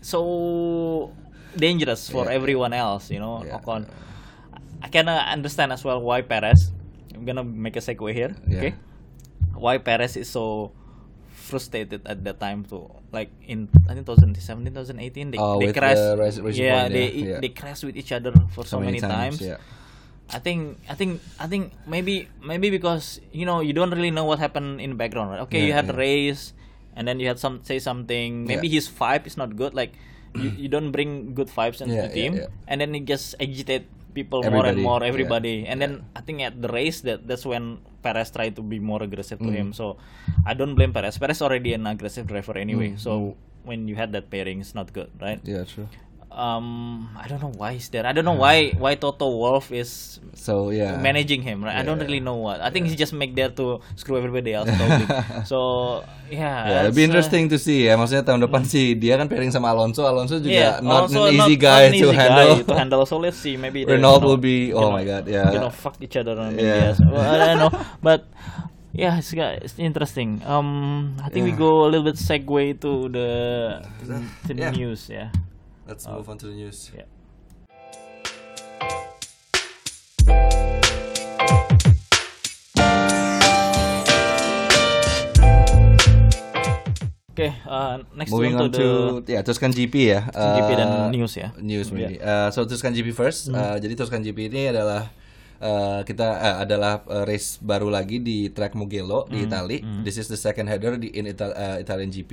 so 0.00 1.12
dangerous 1.56 2.08
for 2.08 2.24
Yeah, 2.26 2.32
everyone 2.32 2.72
else, 2.72 3.10
you 3.10 3.18
know. 3.20 3.44
Yeah, 3.44 3.58
Ocon. 3.58 3.86
I 4.82 4.88
can 4.88 5.08
uh, 5.08 5.22
understand 5.30 5.72
as 5.72 5.84
well 5.84 6.00
why 6.00 6.22
Perez. 6.22 6.71
I'm 7.22 7.38
gonna 7.38 7.46
make 7.46 7.78
a 7.78 7.82
segue 7.84 8.10
here. 8.10 8.34
Yeah. 8.50 8.58
Okay. 8.58 8.72
Why 9.54 9.78
Perez 9.78 10.18
is 10.18 10.26
so 10.26 10.74
frustrated 11.30 12.02
at 12.02 12.18
that 12.26 12.42
time 12.42 12.66
to 12.66 12.90
like 13.14 13.30
in 13.46 13.70
I 13.86 13.94
think 13.94 14.06
2017 14.10 14.74
2018 14.74 15.30
they, 15.30 15.38
Oh, 15.38 15.58
they 15.62 15.70
crashed 15.70 16.02
the 16.02 16.18
Point, 16.18 16.54
yeah 16.58 16.66
yeah, 16.66 16.84
they 16.90 17.06
yeah. 17.14 17.38
they 17.38 17.50
crashed 17.54 17.86
with 17.86 17.94
each 17.94 18.10
other 18.10 18.34
for 18.50 18.66
so, 18.66 18.82
many, 18.82 18.98
times, 18.98 19.38
Yeah. 19.38 19.58
I 20.30 20.38
think 20.42 20.78
I 20.90 20.94
think 20.98 21.22
I 21.38 21.46
think 21.46 21.74
maybe 21.86 22.26
maybe 22.42 22.70
because 22.74 23.20
you 23.30 23.46
know 23.46 23.60
you 23.62 23.70
don't 23.74 23.90
really 23.94 24.10
know 24.10 24.24
what 24.26 24.38
happened 24.42 24.80
in 24.80 24.96
the 24.96 24.98
background 24.98 25.30
right 25.30 25.42
okay 25.46 25.66
you 25.66 25.74
had 25.76 25.86
yeah. 25.92 25.98
race 25.98 26.56
and 26.96 27.06
then 27.06 27.20
you 27.20 27.28
had 27.28 27.38
some 27.38 27.60
say 27.62 27.78
something 27.78 28.48
maybe 28.48 28.66
Yeah. 28.66 28.80
his 28.80 28.88
vibe 28.88 29.28
is 29.28 29.36
not 29.36 29.54
good 29.60 29.74
like 29.76 29.92
you, 30.32 30.48
you 30.56 30.68
don't 30.72 30.88
bring 30.88 31.36
good 31.36 31.52
vibes 31.52 31.84
into 31.84 31.92
Yeah, 31.92 32.08
the 32.08 32.16
yeah, 32.16 32.16
team 32.16 32.32
yeah. 32.40 32.48
and 32.64 32.80
then 32.80 32.96
he 32.96 33.04
just 33.04 33.36
agitate 33.36 33.84
people 34.14 34.40
more 34.44 34.64
and 34.68 34.78
Everybody, 34.78 34.82
more 34.84 35.00
yeah, 35.02 35.08
everybody 35.12 35.56
and 35.66 35.80
yeah. 35.80 35.86
then 35.88 35.92
I 36.14 36.20
think 36.20 36.40
at 36.44 36.60
the 36.60 36.68
race 36.68 37.00
that 37.08 37.26
that's 37.26 37.44
when 37.44 37.80
Perez 38.04 38.30
tried 38.30 38.54
to 38.56 38.62
be 38.62 38.78
more 38.78 39.02
aggressive 39.02 39.38
to 39.40 39.50
Mm. 39.50 39.56
him 39.60 39.68
so 39.72 39.96
I 40.44 40.52
don't 40.54 40.74
blame 40.76 40.92
Perez 40.92 41.16
Perez 41.18 41.40
already 41.40 41.72
an 41.72 41.86
aggressive 41.86 42.26
driver 42.28 42.56
anyway 42.56 42.92
Mm, 42.94 43.00
so 43.00 43.36
when 43.64 43.86
you 43.88 43.94
had 43.96 44.12
that 44.12 44.28
pairing 44.28 44.60
it's 44.60 44.74
not 44.74 44.92
good 44.92 45.08
right 45.20 45.40
Yeah, 45.44 45.64
true. 45.64 45.88
Um 46.34 47.08
I 47.14 47.28
don't 47.28 47.40
know 47.40 47.52
why 47.54 47.76
he's 47.76 47.88
there 47.92 48.04
I 48.04 48.12
don't 48.16 48.24
know 48.24 48.36
why 48.36 48.72
why 48.76 48.96
Toto 48.96 49.28
Wolf 49.28 49.68
is 49.70 50.18
So 50.32 50.72
yeah. 50.72 50.96
managing 50.98 51.44
him 51.44 51.60
right 51.62 51.76
I 51.76 51.84
don't 51.84 52.00
Yeah. 52.00 52.08
really 52.08 52.24
know 52.24 52.40
what 52.40 52.58
I 52.64 52.72
think 52.72 52.88
he 52.88 52.96
just 52.96 53.12
make 53.12 53.36
there 53.36 53.52
to 53.60 53.78
screw 54.00 54.16
everybody 54.16 54.56
else 54.56 54.66
probably 54.80 55.06
so 55.44 55.58
yeah 56.32 56.64
Ya, 56.64 56.76
it's, 56.88 56.96
lebih 56.96 57.02
uh, 57.04 57.08
interesting 57.12 57.44
to 57.52 57.60
see 57.60 57.84
ya. 57.86 57.94
Maksudnya 58.00 58.24
tahun 58.24 58.40
depan 58.48 58.64
sih 58.64 58.96
dia 58.96 59.20
kan 59.20 59.28
pairing 59.28 59.52
sama 59.52 59.68
Alonso. 59.70 60.08
Alonso 60.08 60.40
juga 60.40 60.48
yeah, 60.50 60.74
not 60.80 61.06
also 61.06 61.28
an 61.28 61.36
easy 61.36 61.60
not- 61.60 61.68
guy 61.68 61.82
not 61.84 61.86
an 61.86 61.92
to 61.92 61.98
easy 62.08 62.16
handle. 62.16 62.48
guy 62.56 62.64
to 62.64 62.74
handle 62.74 63.02
so 63.04 63.14
let's 63.20 63.36
see 63.36 63.54
maybe 63.60 63.84
Renault 63.92 64.24
will 64.24 64.40
be- 64.40 64.72
you 64.72 64.76
oh 64.80 64.88
know, 64.88 64.96
my 64.96 65.04
God, 65.04 65.28
yeah. 65.28 65.52
you 65.52 65.60
know 65.60 65.68
fuck 65.70 66.00
each 66.00 66.16
other 66.16 66.34
on 66.40 66.56
Yeah. 66.56 66.96
yeah. 66.96 67.10
well, 67.12 67.22
I 67.22 67.36
don't 67.52 67.60
know 67.60 67.72
but 68.02 68.24
yeah 68.96 69.20
it's, 69.20 69.30
got- 69.36 69.60
it's 69.60 69.76
interesting 69.76 70.40
um 70.48 71.12
I 71.20 71.28
think 71.28 71.44
we 71.44 71.52
Yeah. 71.52 71.60
go 71.60 71.84
a 71.84 71.88
little 71.92 72.08
bit 72.08 72.16
segue 72.16 72.80
to 72.80 72.92
the 73.12 73.28
to 74.48 74.50
the 74.56 74.64
Yeah. 74.64 74.72
news 74.72 75.12
yeah 75.12 75.28
Let's 75.86 76.06
move 76.06 76.28
on 76.28 76.38
to 76.38 76.46
the 76.46 76.52
news. 76.54 76.90
yeah 76.94 77.04
Oke, 87.32 87.48
uh, 87.64 88.04
next 88.12 88.28
Moving 88.28 88.60
on 88.60 88.68
to, 88.76 89.24
to 89.24 89.32
ya 89.32 89.40
Tuscan 89.40 89.72
GP 89.72 89.94
ya. 90.04 90.20
GP 90.28 90.70
dan 90.76 90.88
Uh, 90.88 91.08
news 91.08 91.32
ya. 91.32 91.48
News 91.56 91.88
maybe. 91.88 92.20
Uh, 92.20 92.52
so 92.52 92.68
Tuscan 92.68 92.92
GP 92.92 93.16
first. 93.16 93.48
Uh, 93.48 93.80
jadi 93.80 93.96
Tuscan 93.96 94.20
GP 94.20 94.52
ini 94.52 94.68
adalah 94.68 95.08
eh, 95.56 96.00
kita 96.04 96.26
eh, 96.28 96.56
adalah 96.60 97.00
eh, 97.08 97.24
race 97.24 97.56
baru 97.56 97.88
lagi 97.88 98.20
di 98.20 98.52
track 98.52 98.76
Mugello 98.76 99.24
di 99.24 99.48
Itali. 99.48 99.80
This 100.04 100.20
is 100.20 100.28
the 100.28 100.36
second 100.36 100.68
header 100.68 101.00
di 101.00 101.08
in 101.08 101.24
Ital- 101.24 101.56
eh, 101.56 101.80
Italian 101.80 102.12
GP. 102.12 102.32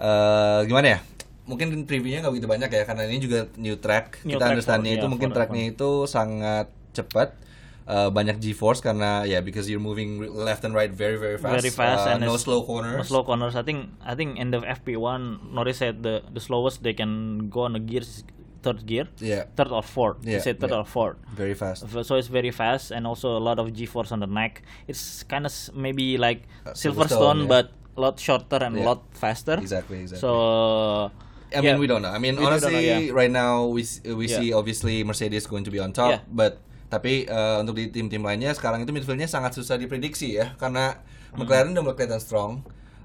Eh, 0.00 0.60
gimana 0.64 0.96
ya? 0.96 0.98
Mungkin 1.46 1.86
previewnya 1.86 2.20
nggak 2.20 2.34
begitu 2.34 2.48
banyak 2.50 2.70
ya 2.70 2.82
karena 2.82 3.02
ini 3.06 3.18
juga 3.18 3.46
new 3.56 3.78
track. 3.78 4.22
New 4.26 4.34
kita 4.34 4.42
track 4.42 4.52
understandnya 4.52 4.92
itu 4.94 5.06
yeah, 5.06 5.12
mungkin 5.12 5.30
tracknya 5.30 5.64
itu 5.70 5.90
sangat 6.06 6.66
cepat. 6.92 7.38
Eh, 7.86 8.10
banyak 8.10 8.42
G-force 8.42 8.82
karena 8.82 9.22
ya 9.22 9.38
because 9.46 9.70
you're 9.70 9.78
moving 9.78 10.18
left 10.34 10.66
and 10.66 10.74
right 10.74 10.90
very 10.90 11.14
very 11.14 11.38
fast. 11.38 11.62
Very 11.62 11.70
fast 11.70 12.10
Eh, 12.10 12.18
and 12.18 12.26
no 12.26 12.34
slow 12.34 12.60
No 12.60 12.66
corners. 12.66 13.06
slow 13.06 13.22
corners. 13.22 13.54
I 13.54 13.62
think 13.62 13.94
I 14.02 14.18
think 14.18 14.42
in 14.42 14.50
the 14.50 14.58
FP1, 14.58 15.54
Norris 15.54 15.78
said 15.78 16.02
the 16.02 16.26
the 16.26 16.42
slowest 16.42 16.82
they 16.82 16.98
can 16.98 17.46
go 17.46 17.70
on 17.70 17.78
a 17.78 17.82
gear 17.82 18.02
is 18.02 18.26
third 18.66 18.82
gear, 18.90 19.06
Yeah, 19.22 19.46
third 19.54 19.70
or 19.70 19.86
fourth. 19.86 20.18
Yeah, 20.26 20.42
he 20.42 20.42
said 20.42 20.58
third 20.58 20.74
yeah. 20.74 20.82
or 20.82 20.86
fourth. 20.90 21.14
very 21.30 21.54
fast. 21.54 21.86
So 21.86 22.18
it's 22.18 22.26
very 22.26 22.50
fast 22.50 22.90
and 22.90 23.06
also 23.06 23.38
a 23.38 23.42
lot 23.42 23.62
of 23.62 23.70
G-force 23.70 24.10
on 24.10 24.18
the 24.18 24.26
neck. 24.26 24.66
It's 24.90 25.22
kind 25.22 25.46
of 25.46 25.54
maybe 25.70 26.18
like 26.18 26.50
Uh, 26.66 26.74
Silverstone, 26.74 27.06
Silverstone, 27.06 27.38
yeah. 27.46 27.52
but 27.54 27.66
a 27.94 28.00
lot 28.02 28.18
shorter 28.18 28.58
and 28.58 28.74
a 28.74 28.82
Yeah. 28.82 28.90
lot 28.90 29.06
faster. 29.14 29.62
Exactly, 29.62 30.02
exactly. 30.02 30.18
So 30.26 31.14
I 31.56 31.64
yeah. 31.64 31.72
mean, 31.72 31.80
we 31.80 31.88
don't 31.88 32.00
know. 32.00 32.12
I 32.12 32.20
mean, 32.20 32.36
We 32.36 32.44
honestly, 32.44 32.76
know, 32.86 33.00
yeah. 33.00 33.16
right 33.16 33.32
now 33.32 33.64
we 33.64 33.80
we 34.04 34.28
Yeah. 34.28 34.36
see 34.36 34.48
obviously 34.52 35.00
Mercedes 35.00 35.48
going 35.48 35.64
to 35.64 35.72
be 35.72 35.80
on 35.80 35.90
top, 35.90 36.12
Yeah. 36.12 36.20
but 36.28 36.60
tapi 36.86 37.26
uh, 37.26 37.58
untuk 37.58 37.74
di 37.74 37.90
tim-tim 37.90 38.20
lainnya 38.20 38.52
sekarang 38.52 38.78
itu 38.78 38.94
midfieldnya 38.94 39.26
sangat 39.26 39.50
susah 39.52 39.74
diprediksi 39.74 40.36
ya 40.36 40.54
karena 40.54 41.00
Hmm. 41.34 41.42
McLaren 41.42 41.74
udah 41.74 41.82
mulai 41.82 41.96
kelihatan 41.96 42.22
strong. 42.22 42.52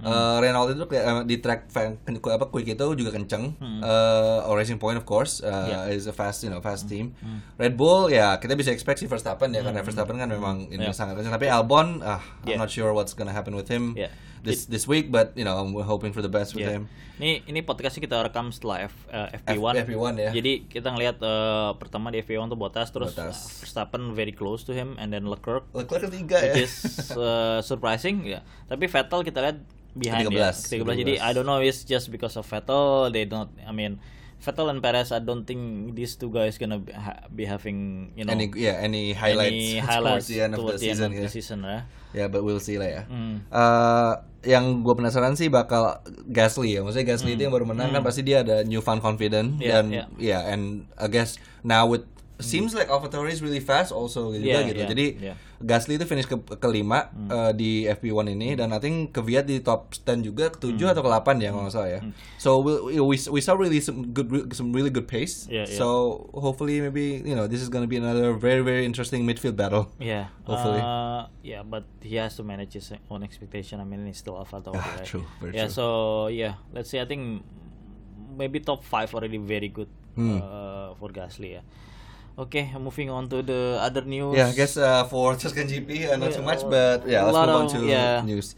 Uh, 0.01 0.41
Renault 0.41 0.73
itu 0.73 0.81
uh, 0.81 1.21
di 1.21 1.37
track 1.37 1.69
fan, 1.69 1.93
apa 2.01 2.49
quick 2.49 2.65
itu 2.65 2.85
juga 2.95 3.13
kenceng. 3.13 3.53
Hmm. 3.59 3.85
Uh, 3.85 4.49
or 4.49 4.57
Racing 4.57 4.81
Point 4.81 4.97
of 4.97 5.05
course 5.05 5.45
uh, 5.45 5.85
is 5.93 6.09
a 6.09 6.13
fast 6.15 6.41
you 6.41 6.49
know 6.49 6.57
fast 6.57 6.89
team. 6.89 7.13
Red 7.57 7.77
Bull 7.77 8.09
ya 8.09 8.41
kita 8.41 8.57
bisa 8.57 8.73
expect 8.73 8.97
si 8.97 9.05
Verstappen 9.05 9.53
ya 9.53 9.61
karena 9.61 9.85
Verstappen 9.85 10.17
kan 10.17 10.25
memang 10.25 10.65
ini 10.69 10.81
Hmm. 10.81 10.89
Yeah. 10.89 10.97
sangat 10.97 11.21
kenceng. 11.21 11.33
Tapi 11.33 11.53
Albon 11.53 12.01
ah 12.01 12.17
I'm 12.41 12.49
Yeah. 12.49 12.57
not 12.57 12.73
sure 12.73 12.89
what's 12.97 13.13
gonna 13.13 13.29
happen 13.29 13.53
with 13.53 13.69
him 13.69 13.93
Yeah. 13.93 14.09
This 14.41 14.65
this 14.65 14.83
week, 14.83 15.07
but 15.07 15.31
you 15.33 15.41
know 15.41 15.55
I'm 15.55 15.73
hoping 15.81 16.11
for 16.11 16.19
the 16.19 16.29
best 16.29 16.51
with 16.51 16.63
Yeah. 16.63 16.81
him. 16.81 16.91
Ini 17.15 17.45
ini 17.45 17.61
podcastnya 17.61 18.01
kita 18.01 18.17
rekam 18.19 18.49
setelah 18.49 18.89
F, 18.89 18.95
eh, 19.07 19.37
F- 19.37 19.45
FP1. 19.45 19.73
FP1 19.85 20.13
ya. 20.17 20.31
Jadi 20.33 20.65
kita 20.65 20.89
ngelihat 20.89 21.17
eh, 21.17 21.69
pertama 21.77 22.09
di 22.09 22.17
FP1 22.19 22.49
tuh 22.49 22.57
Bottas 22.57 22.89
terus 22.89 23.13
Bottas. 23.13 23.61
Verstappen 23.61 24.11
very 24.11 24.33
close 24.33 24.61
to 24.61 24.73
him 24.73 24.97
and 24.97 25.09
then 25.09 25.25
Leclerc 25.25 25.69
Leclerc 25.71 26.09
ketiga 26.09 26.41
ya. 26.41 26.57
which 26.57 26.65
is 26.65 26.73
uh, 27.13 27.61
surprising 27.61 28.25
ya. 28.25 28.41
Tapi 28.65 28.89
Vettel 28.89 29.21
kita 29.21 29.37
lihat 29.39 29.57
behind 29.93 30.33
ya. 30.33 30.49
13, 30.49 30.81
13. 30.81 30.97
Jadi 30.97 31.13
I 31.19 31.29
don't 31.31 31.45
know 31.45 31.61
it's 31.61 31.85
just 31.85 32.09
because 32.09 32.33
of 32.33 32.43
Vettel 32.43 33.13
they 33.13 33.29
don't 33.29 33.53
I 33.61 33.69
mean 33.69 34.01
Vettel 34.41 34.73
and 34.73 34.81
Perez 34.81 35.13
I 35.13 35.21
don't 35.21 35.45
think 35.45 35.93
these 35.93 36.17
two 36.17 36.33
guys 36.33 36.57
gonna 36.57 36.81
be, 36.81 36.89
ha- 36.91 37.29
be 37.29 37.45
having 37.45 38.09
you 38.17 38.25
know 38.25 38.33
any 38.33 38.49
yeah 38.57 38.81
any 38.81 39.13
highlights, 39.13 39.53
any 39.53 39.77
towards 39.77 39.85
highlights 39.85 40.27
the 40.27 40.39
end 40.41 40.51
of 40.57 40.59
the 40.59 40.65
towards 40.65 40.81
the 40.81 40.89
end 40.89 40.97
season 40.97 41.09
of 41.09 41.13
ya. 41.13 41.21
the 41.21 41.29
season 41.29 41.59
ya. 41.61 41.79
Ya, 42.11 42.25
but 42.27 42.43
we'll 42.43 42.59
see 42.59 42.75
lah 42.75 42.89
ya. 42.91 43.01
Hmm. 43.07 43.39
Eh, 43.47 44.13
yang 44.51 44.83
gue 44.83 44.91
penasaran 44.91 45.37
sih 45.39 45.47
bakal 45.47 46.03
Gasly 46.27 46.75
ya. 46.75 46.83
Maksudnya 46.83 47.07
Gasly 47.15 47.39
itu 47.39 47.47
yang 47.47 47.53
baru 47.55 47.63
menang 47.63 47.93
kan 47.93 48.03
pasti 48.03 48.25
dia 48.25 48.43
ada 48.43 48.67
newfound 48.67 48.99
confident 48.99 49.55
Hmm. 49.55 49.63
Yeah, 49.63 49.71
dan 49.71 49.85
yeah. 49.93 50.05
yeah, 50.19 50.41
and 50.51 50.89
I 50.99 51.07
guess 51.07 51.39
now 51.63 51.87
with 51.87 52.03
seems 52.41 52.73
like 52.73 52.89
AlphaTauri 52.89 53.31
is 53.31 53.39
really 53.39 53.61
fast 53.61 53.93
also 53.93 54.33
gitu 54.33 54.41
Yeah, 54.43 54.65
gitu. 54.65 54.81
yeah, 54.81 54.89
Jadi 54.89 55.05
yeah. 55.21 55.35
Gasly 55.61 55.95
itu 55.95 56.03
finish 56.03 56.25
ke 56.25 56.35
kelima 56.57 57.07
eh, 57.29 57.51
di 57.53 57.71
FP1 57.85 58.25
ini 58.33 58.53
dan 58.53 58.73
I 58.73 58.79
think 58.79 59.13
Kvyat 59.13 59.45
di 59.45 59.61
top 59.61 59.93
10 59.93 60.21
juga 60.21 60.49
ketujuh 60.49 60.91
atau 60.91 61.01
ke-8 61.01 61.27
ya 61.39 61.49
kalau 61.49 61.63
nggak 61.65 61.73
salah 61.73 61.89
ya. 61.93 62.01
So 62.35 62.59
we, 62.59 62.73
we 63.01 63.15
we 63.17 63.39
saw 63.39 63.53
really 63.53 63.79
some 63.79 64.11
good 64.11 64.27
some 64.51 64.73
really 64.73 64.89
good 64.89 65.05
pace. 65.05 65.45
Yeah, 65.45 65.63
yeah. 65.63 65.77
So 65.77 65.87
hopefully 66.33 66.81
maybe 66.81 67.21
you 67.21 67.33
know 67.33 67.45
this 67.45 67.61
is 67.61 67.69
gonna 67.69 67.87
be 67.87 68.01
another 68.01 68.33
very 68.33 68.65
very 68.65 68.83
interesting 68.83 69.23
midfield 69.23 69.55
battle. 69.55 69.87
Yeah. 69.97 70.33
Hopefully. 70.43 70.81
Uh, 70.81 71.29
yeah, 71.41 71.61
but 71.61 71.85
he 72.01 72.17
has 72.17 72.35
to 72.37 72.43
manage 72.43 72.73
his 72.73 72.89
own 73.07 73.21
expectation. 73.21 73.79
I 73.79 73.85
mean, 73.85 74.05
he's 74.05 74.17
still 74.19 74.35
Alpha 74.35 74.59
Tauri, 74.59 74.77
Ah, 74.77 74.99
right? 74.99 75.05
true, 75.05 75.25
very 75.39 75.53
yeah. 75.55 75.69
true. 75.69 75.77
So 75.77 75.85
yeah, 76.27 76.57
let's 76.73 76.89
see. 76.89 76.99
I 76.99 77.05
think 77.05 77.45
maybe 78.35 78.59
top 78.59 78.83
five 78.83 79.13
already 79.13 79.37
very 79.37 79.69
good 79.69 79.87
Hmm. 80.11 80.43
uh, 80.43 80.91
for 80.99 81.07
Gasly. 81.07 81.55
Yeah. 81.55 81.63
Okay, 82.37 82.71
moving 82.79 83.09
on 83.09 83.27
to 83.29 83.41
the 83.43 83.77
other 83.81 84.01
news. 84.01 84.37
Yeah, 84.37 84.47
I 84.47 84.53
guess 84.55 84.77
uh, 84.77 85.03
for 85.05 85.35
Tuscan 85.35 85.67
GP, 85.67 86.09
uh, 86.09 86.15
not 86.17 86.31
too 86.31 86.41
much, 86.41 86.63
but 86.63 87.05
yeah, 87.05 87.23
let's 87.27 87.35
move 87.37 87.49
on 87.55 87.65
of- 87.67 87.71
to 87.75 87.79
yeah. 87.85 88.21
news. 88.23 88.55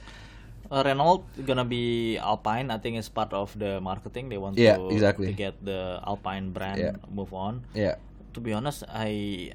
Uh, 0.71 0.81
Renault 0.85 1.23
gonna 1.45 1.65
be 1.65 2.17
Alpine. 2.17 2.71
I 2.71 2.77
think 2.77 2.97
it's 2.97 3.09
part 3.09 3.33
of 3.33 3.53
the 3.57 3.81
marketing. 3.81 4.29
They 4.29 4.37
want 4.37 4.57
Yeah, 4.57 4.77
to, 4.77 4.89
exactly. 4.89 5.27
to 5.27 5.33
get 5.33 5.53
the 5.65 5.99
Alpine 6.05 6.49
brand 6.53 6.79
Yeah. 6.79 6.95
move 7.13 7.33
on. 7.33 7.65
Yeah, 7.73 7.95
to 8.33 8.39
be 8.39 8.53
honest, 8.53 8.83
I 8.89 9.51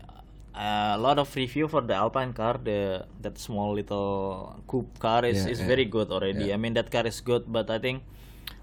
a 0.54 0.98
lot 0.98 1.18
of 1.18 1.30
review 1.34 1.66
for 1.70 1.80
the 1.80 1.94
Alpine 1.94 2.32
car, 2.34 2.58
the 2.62 3.06
that 3.22 3.38
small 3.38 3.72
little 3.74 4.58
coupe 4.66 4.98
car 4.98 5.24
is, 5.24 5.46
Yeah, 5.46 5.52
is 5.54 5.60
yeah. 5.62 5.66
very 5.66 5.86
good 5.86 6.10
already. 6.10 6.50
Yeah. 6.50 6.54
I 6.54 6.58
mean 6.58 6.74
that 6.74 6.90
car 6.90 7.06
is 7.06 7.20
good, 7.22 7.46
but 7.50 7.70
I 7.70 7.78
think 7.78 8.02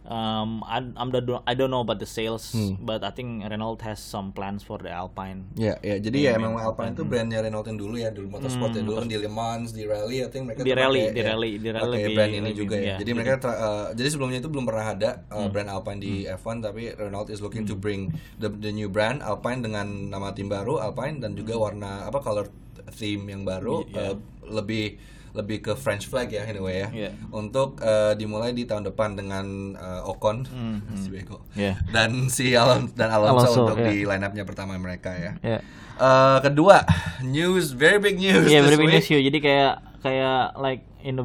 um 0.08 0.62
I, 0.64 0.86
I'm 0.94 1.10
the 1.10 1.20
I 1.44 1.54
don't 1.54 1.68
know 1.68 1.82
about 1.82 1.98
the 1.98 2.06
sales, 2.08 2.52
Hmm. 2.52 2.78
but 2.80 3.02
I 3.02 3.10
think 3.10 3.42
Renault 3.42 3.82
has 3.82 3.98
some 3.98 4.30
plans 4.30 4.62
for 4.62 4.78
the 4.78 4.90
Alpine. 4.90 5.50
ya, 5.56 5.74
ya. 5.82 5.98
Jadi 5.98 6.26
ya 6.26 6.38
emang 6.38 6.56
Alpine 6.56 6.94
itu 6.94 7.04
brandnya 7.04 7.42
Renault 7.42 7.66
yang 7.66 7.76
dulu 7.76 7.96
ya, 7.96 8.10
dulu 8.10 8.30
motorsport 8.32 8.72
ya 8.72 8.82
dulu 8.82 8.98
kan 8.98 9.06
di 9.06 9.18
Le 9.18 9.28
Mans, 9.28 9.70
di 9.70 9.84
rally, 9.84 10.22
I 10.22 10.30
think 10.30 10.46
mereka 10.46 10.62
Hmm, 10.62 10.68
Di 10.68 10.72
tuh 10.72 10.80
rally, 10.80 11.02
pakai, 11.02 11.12
di 11.12 11.20
ya, 11.20 11.26
rally, 11.28 11.52
di 11.56 11.70
rally 11.70 11.90
lebih- 11.98 12.16
brand 12.16 12.34
ini 12.34 12.52
juga 12.52 12.76
ya. 12.76 12.86
ya, 12.86 12.96
Jadi 12.98 13.12
mereka 13.12 13.34
uh, 13.44 13.86
jadi 13.92 14.08
sebelumnya 14.08 14.40
itu 14.40 14.50
belum 14.50 14.66
pernah 14.66 14.86
ada 14.92 15.10
uh, 15.28 15.46
Hmm. 15.46 15.50
brand 15.50 15.70
Alpine 15.70 16.00
di 16.00 16.14
F1, 16.26 16.56
tapi 16.62 16.84
Renault 16.92 17.28
is 17.28 17.40
looking 17.40 17.64
to 17.64 17.74
bring 17.74 18.10
the, 18.38 18.50
the 18.50 18.70
new 18.70 18.88
brand 18.88 19.20
Alpine 19.20 19.60
dengan 19.60 19.86
nama 20.08 20.32
tim 20.32 20.46
baru 20.46 20.78
Alpine 20.78 21.18
dan 21.18 21.34
juga 21.34 21.56
warna 21.56 22.06
apa 22.06 22.18
color 22.20 22.48
theme 22.92 23.26
yang 23.28 23.42
baru 23.42 23.82
Iya. 23.84 24.14
uh, 24.14 24.16
lebih 24.48 25.02
lebih 25.36 25.60
ke 25.60 25.72
French 25.76 26.08
flag 26.08 26.32
ya 26.32 26.48
anyway 26.48 26.88
ya. 26.88 26.90
Iya. 26.90 27.12
Untuk 27.30 27.84
uh, 27.84 28.16
dimulai 28.16 28.56
di 28.56 28.64
tahun 28.64 28.88
depan 28.88 29.20
dengan 29.20 29.76
uh, 29.76 30.08
Ocon, 30.08 30.48
si 31.04 31.12
bego. 31.12 31.44
Yeah. 31.54 31.76
dan 31.92 32.32
si 32.32 32.56
Alon 32.56 32.90
dan 32.96 33.12
Alonso, 33.12 33.52
Alonso, 33.52 33.62
untuk 33.68 33.80
ya. 33.84 33.92
di 33.92 34.08
line 34.08 34.24
up-nya 34.24 34.48
pertama 34.48 34.80
mereka 34.80 35.12
ya. 35.12 35.36
Yeah. 35.44 35.62
Eh, 35.96 36.38
kedua, 36.44 36.84
news 37.24 37.72
very 37.72 38.04
big 38.04 38.20
news 38.20 38.52
Iya, 38.52 38.60
this 38.60 38.68
very 38.68 38.76
big 38.76 38.88
week. 38.92 38.96
news 39.00 39.08
you. 39.08 39.20
Jadi 39.24 39.40
kayak 39.40 39.74
kayak 40.04 40.52
like 40.60 40.84
in 41.00 41.16
the 41.16 41.24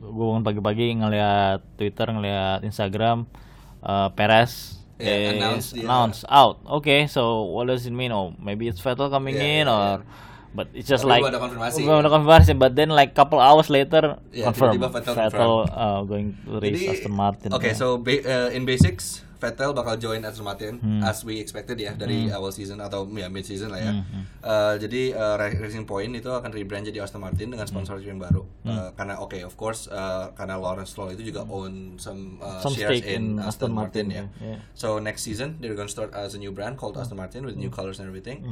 gue 0.00 0.24
bangun 0.24 0.44
pagi-pagi 0.44 0.96
ngeliat 0.96 1.60
Twitter, 1.76 2.08
ngeliat 2.08 2.60
Instagram, 2.60 3.24
uh, 3.80 4.12
Perez 4.12 4.76
Yeah, 5.00 5.32
announce 5.32 5.72
dia. 5.72 5.88
announce 5.88 6.28
out. 6.28 6.60
Okay, 6.80 7.08
so 7.08 7.48
what 7.48 7.72
does 7.72 7.88
it 7.88 7.96
mean? 7.96 8.12
Oh, 8.12 8.36
maybe 8.36 8.68
it's 8.68 8.84
Vettel 8.84 9.08
coming 9.08 9.32
Yeah, 9.32 9.64
in 9.64 9.64
yeah, 9.64 9.72
or 9.72 10.04
but 10.52 10.66
it's 10.72 10.86
just 10.86 11.02
Tapi 11.02 11.12
like 11.12 11.22
belum 11.22 11.32
ada 11.32 11.40
konfirmasi, 11.40 11.80
belum 11.82 11.98
ada 12.00 12.10
konfirmasi. 12.10 12.52
But 12.54 12.72
then 12.74 12.90
like 12.90 13.12
couple 13.12 13.38
hours 13.38 13.68
later 13.68 14.18
Yeah, 14.30 14.48
confirm 14.48 14.74
tiba-tiba 14.74 14.88
Vettel 14.92 15.14
Vettel, 15.16 15.52
uh, 15.68 16.00
going 16.02 16.34
to 16.40 16.58
race 16.58 16.74
Jadi, 16.76 16.86
Aston 16.92 17.14
Martin. 17.14 17.48
Oke, 17.50 17.66
Yeah. 17.66 17.74
so 17.74 17.96
ba- 17.96 18.24
uh, 18.24 18.48
in 18.50 18.64
basics 18.64 19.22
Vettel 19.36 19.72
bakal 19.72 19.96
join 19.96 20.20
Aston 20.20 20.44
Martin 20.44 20.76
Hmm. 20.76 21.00
as 21.00 21.24
we 21.24 21.40
expected 21.40 21.72
ya 21.74 21.96
dari 21.96 22.28
awal 22.28 22.52
season 22.52 22.76
atau 22.76 23.08
ya 23.08 23.24
mid 23.26 23.40
season 23.42 23.72
lah 23.72 23.80
ya. 23.80 23.92
Uh, 24.38 24.76
jadi 24.76 25.16
uh, 25.16 25.34
Ra- 25.34 25.56
Racing 25.56 25.84
Point 25.84 26.12
itu 26.12 26.28
akan 26.28 26.52
rebrand 26.52 26.84
jadi 26.84 27.00
Aston 27.00 27.20
Martin 27.20 27.48
dengan 27.48 27.64
Hmm. 27.64 27.72
sponsorship 27.72 28.04
yang 28.06 28.20
baru. 28.20 28.44
Uh, 28.62 28.92
karena 28.92 29.16
oke, 29.16 29.40
of 29.40 29.56
course 29.56 29.88
uh, 29.88 30.28
karena 30.34 30.58
Lawrence 30.58 30.92
Stroll 30.92 31.14
itu 31.14 31.24
juga 31.26 31.48
own 31.48 31.96
some, 31.96 32.36
uh, 32.38 32.60
Some 32.60 32.76
shares 32.76 33.00
in, 33.00 33.08
in 33.08 33.22
Aston, 33.40 33.48
Aston 33.48 33.72
Martin, 33.72 34.06
Martin, 34.12 34.28
ya. 34.36 34.44
yeah. 34.44 34.58
So 34.76 35.00
next 35.00 35.24
season 35.24 35.56
they're 35.56 35.72
gonna 35.72 35.88
start 35.88 36.12
as 36.12 36.36
a 36.36 36.38
new 36.38 36.52
brand 36.52 36.76
called 36.76 37.00
Aston 37.00 37.16
Martin 37.16 37.48
with 37.48 37.56
Hmm. 37.56 37.64
new 37.64 37.72
colors 37.72 37.96
and 37.96 38.12
everything. 38.12 38.44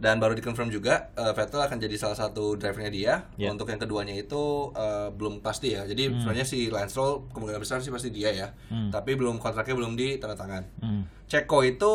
Dan 0.00 0.16
baru 0.16 0.32
dikonfirm 0.32 0.72
juga 0.72 1.12
uh, 1.12 1.36
Vettel 1.36 1.60
akan 1.60 1.76
jadi 1.76 1.94
salah 2.00 2.16
satu 2.16 2.56
drivernya 2.56 2.90
dia. 2.90 3.14
Yeah. 3.36 3.52
Untuk 3.52 3.68
yang 3.68 3.76
keduanya 3.76 4.16
itu 4.16 4.72
uh, 4.72 5.12
belum 5.12 5.44
pasti 5.44 5.76
ya. 5.76 5.84
Jadi 5.84 6.08
sebenarnya 6.24 6.48
si 6.48 6.72
Lance 6.72 6.96
Stroll 6.96 7.28
kemungkinan 7.36 7.60
besar 7.60 7.84
sih 7.84 7.92
pasti 7.92 8.08
dia 8.08 8.32
ya. 8.32 8.48
Tapi 8.88 9.14
belum 9.14 9.36
kontraknya 9.36 9.76
belum 9.76 9.94
ditandatangan. 10.00 10.62
Hmm. 10.80 11.04
Ceko 11.28 11.62
itu 11.62 11.92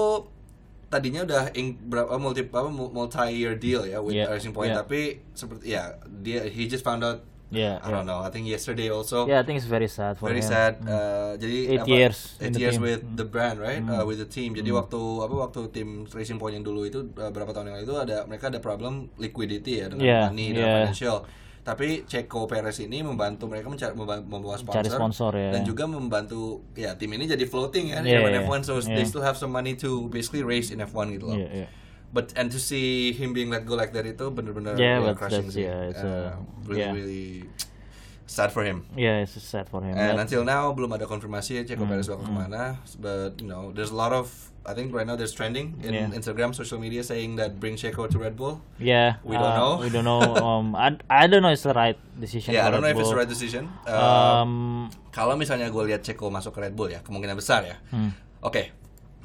tadinya 0.95 1.25
udah 1.25 1.43
ing, 1.57 1.75
berapa 1.89 2.15
multi 2.15 2.45
apa 2.45 2.69
multi 2.71 3.25
year 3.35 3.57
deal 3.57 3.83
ya 3.83 3.99
with 3.99 4.15
Yeah, 4.15 4.31
Racing 4.31 4.55
Point 4.55 4.71
yeah. 4.71 4.79
tapi 4.79 5.19
seperti 5.35 5.75
ya 5.75 5.99
dia 6.23 6.47
he 6.47 6.71
just 6.71 6.85
found 6.87 7.03
out 7.03 7.19
Yeah, 7.55 7.79
I 7.79 7.87
don't 7.89 8.03
know. 8.03 8.19
I 8.19 8.29
think 8.29 8.45
yesterday 8.45 8.91
also 8.91 9.23
Yeah, 9.23 9.39
I 9.39 9.43
think 9.43 9.57
it's 9.57 9.65
very 9.65 9.87
sad 9.87 10.19
for 10.19 10.27
very 10.27 10.43
him. 10.43 10.51
sad 10.51 10.73
uh, 10.83 11.33
jadi 11.35 11.57
Eight 11.71 11.87
years 11.87 12.35
in 12.37 12.51
eight 12.51 12.59
years 12.59 12.75
team. 12.75 12.83
With 12.83 13.01
the 13.15 13.23
brand 13.23 13.57
right? 13.57 13.79
Uh, 13.79 14.03
with 14.03 14.19
the 14.19 14.27
team. 14.27 14.53
Jadi 14.53 14.69
waktu 14.69 14.99
apa 15.23 15.35
waktu 15.41 15.71
tim 15.71 16.03
Racing 16.05 16.35
Point 16.35 16.55
yang 16.55 16.65
dulu 16.65 16.83
itu 16.83 17.07
uh, 17.07 17.31
berapa 17.31 17.49
tahun 17.49 17.71
yang 17.71 17.75
lalu 17.79 17.85
itu 17.85 17.95
ada 17.95 18.17
mereka 18.25 18.51
ada 18.51 18.59
problem 18.59 19.07
liquidity 19.15 19.79
ya 19.79 19.87
dengan 19.87 20.03
Yeah, 20.03 20.21
money 20.27 20.47
dan 20.51 20.59
yeah. 20.59 20.75
financial. 20.83 21.17
Tapi 21.65 22.05
Checo 22.05 22.45
Perez 22.45 22.77
ini 22.77 23.01
membantu 23.01 23.49
mereka 23.49 23.65
mencari 23.65 23.97
memba- 23.97 24.21
membawa 24.21 24.53
sponsor, 24.53 24.85
Cari 24.85 24.89
sponsor, 24.91 25.31
ya. 25.33 25.49
dan 25.49 25.65
juga 25.65 25.89
membantu 25.89 26.61
ya 26.77 26.93
tim 26.93 27.09
ini 27.09 27.25
jadi 27.25 27.41
floating 27.41 27.89
ya. 27.89 28.05
Di 28.05 28.13
Yeah, 28.13 28.21
zaman 28.21 28.31
yeah, 28.37 28.45
F1 28.45 28.59
so 28.61 28.77
they 28.77 29.01
yeah. 29.01 29.09
still 29.09 29.25
have 29.25 29.33
some 29.33 29.49
money 29.49 29.73
to 29.73 30.05
basically 30.13 30.45
race 30.45 30.69
in 30.69 30.77
F1 30.77 31.17
gitu 31.17 31.25
loh. 31.25 31.33
Yeah, 31.33 31.65
yeah. 31.65 31.69
But 32.15 32.31
and 32.33 32.47
to 32.47 32.55
see 32.57 33.11
him 33.11 33.35
being 33.35 33.51
let 33.51 33.67
go 33.67 33.75
like 33.75 33.91
that 33.91 34.07
itu 34.07 34.31
bener-bener 34.31 34.79
Yeah, 34.79 35.03
ya, 35.03 35.11
but 35.11 35.19
crushing 35.19 35.51
sih 35.51 35.67
yeah, 35.67 35.91
it's 35.91 35.99
Uh, 35.99 36.31
a- 36.31 36.39
really 36.63 36.79
yeah. 36.79 36.95
really 36.95 37.27
sad 38.25 38.49
for 38.49 38.63
him. 38.63 38.87
Yeah, 38.95 39.21
it's 39.21 39.35
sad 39.37 39.67
for 39.67 39.83
him. 39.83 39.93
And 39.93 40.15
But- 40.15 40.23
until 40.23 40.41
now 40.41 40.71
belum 40.71 40.95
ada 40.95 41.05
konfirmasi 41.05 41.61
Checo 41.61 41.83
Hmm, 41.83 41.91
Perez 41.91 42.07
bakal 42.07 42.25
ke 42.25 42.31
mana. 42.31 42.63
But 42.97 43.37
you 43.37 43.45
know, 43.45 43.69
there's 43.69 43.91
a 43.91 43.99
lot 43.99 44.15
of 44.15 44.31
I 44.65 44.73
think 44.73 44.89
right 44.89 45.05
now 45.05 45.13
there's 45.13 45.29
trending 45.29 45.77
in 45.85 45.93
Yeah. 45.93 46.09
Instagram, 46.09 46.49
social 46.51 46.81
media 46.81 47.05
saying 47.05 47.37
that 47.37 47.61
bring 47.61 47.77
Checo 47.77 48.09
to 48.09 48.17
Red 48.17 48.33
Bull. 48.33 48.65
yeah, 48.81 49.21
We 49.21 49.37
don't 49.37 49.53
uh, 49.53 49.61
know. 49.61 49.71
We 49.77 49.93
don't 49.93 50.07
know. 50.09 50.25
Um, 50.41 50.73
I, 50.73 50.97
I 51.05 51.29
don't 51.29 51.45
know 51.45 51.53
it's 51.53 51.61
the 51.61 51.77
right 51.77 51.93
decision. 52.17 52.57
Yeah, 52.57 52.65
I 52.65 52.73
don't 52.73 52.81
know 52.81 52.89
Red 52.89 52.97
if 52.97 53.05
it's 53.05 53.13
the 53.13 53.13
Bull. 53.13 53.21
right 53.21 53.29
decision. 53.29 53.69
Uh, 53.85 53.93
Um, 54.41 54.89
kalau 55.13 55.37
misalnya 55.37 55.69
gue 55.69 55.83
lihat 55.85 56.01
Checo 56.01 56.33
masuk 56.33 56.57
ke 56.57 56.65
Red 56.65 56.73
Bull 56.73 56.89
ya, 56.89 57.05
kemungkinan 57.05 57.37
besar 57.37 57.61
ya. 57.61 57.77
hmm, 57.93 58.09
Oke, 58.41 58.73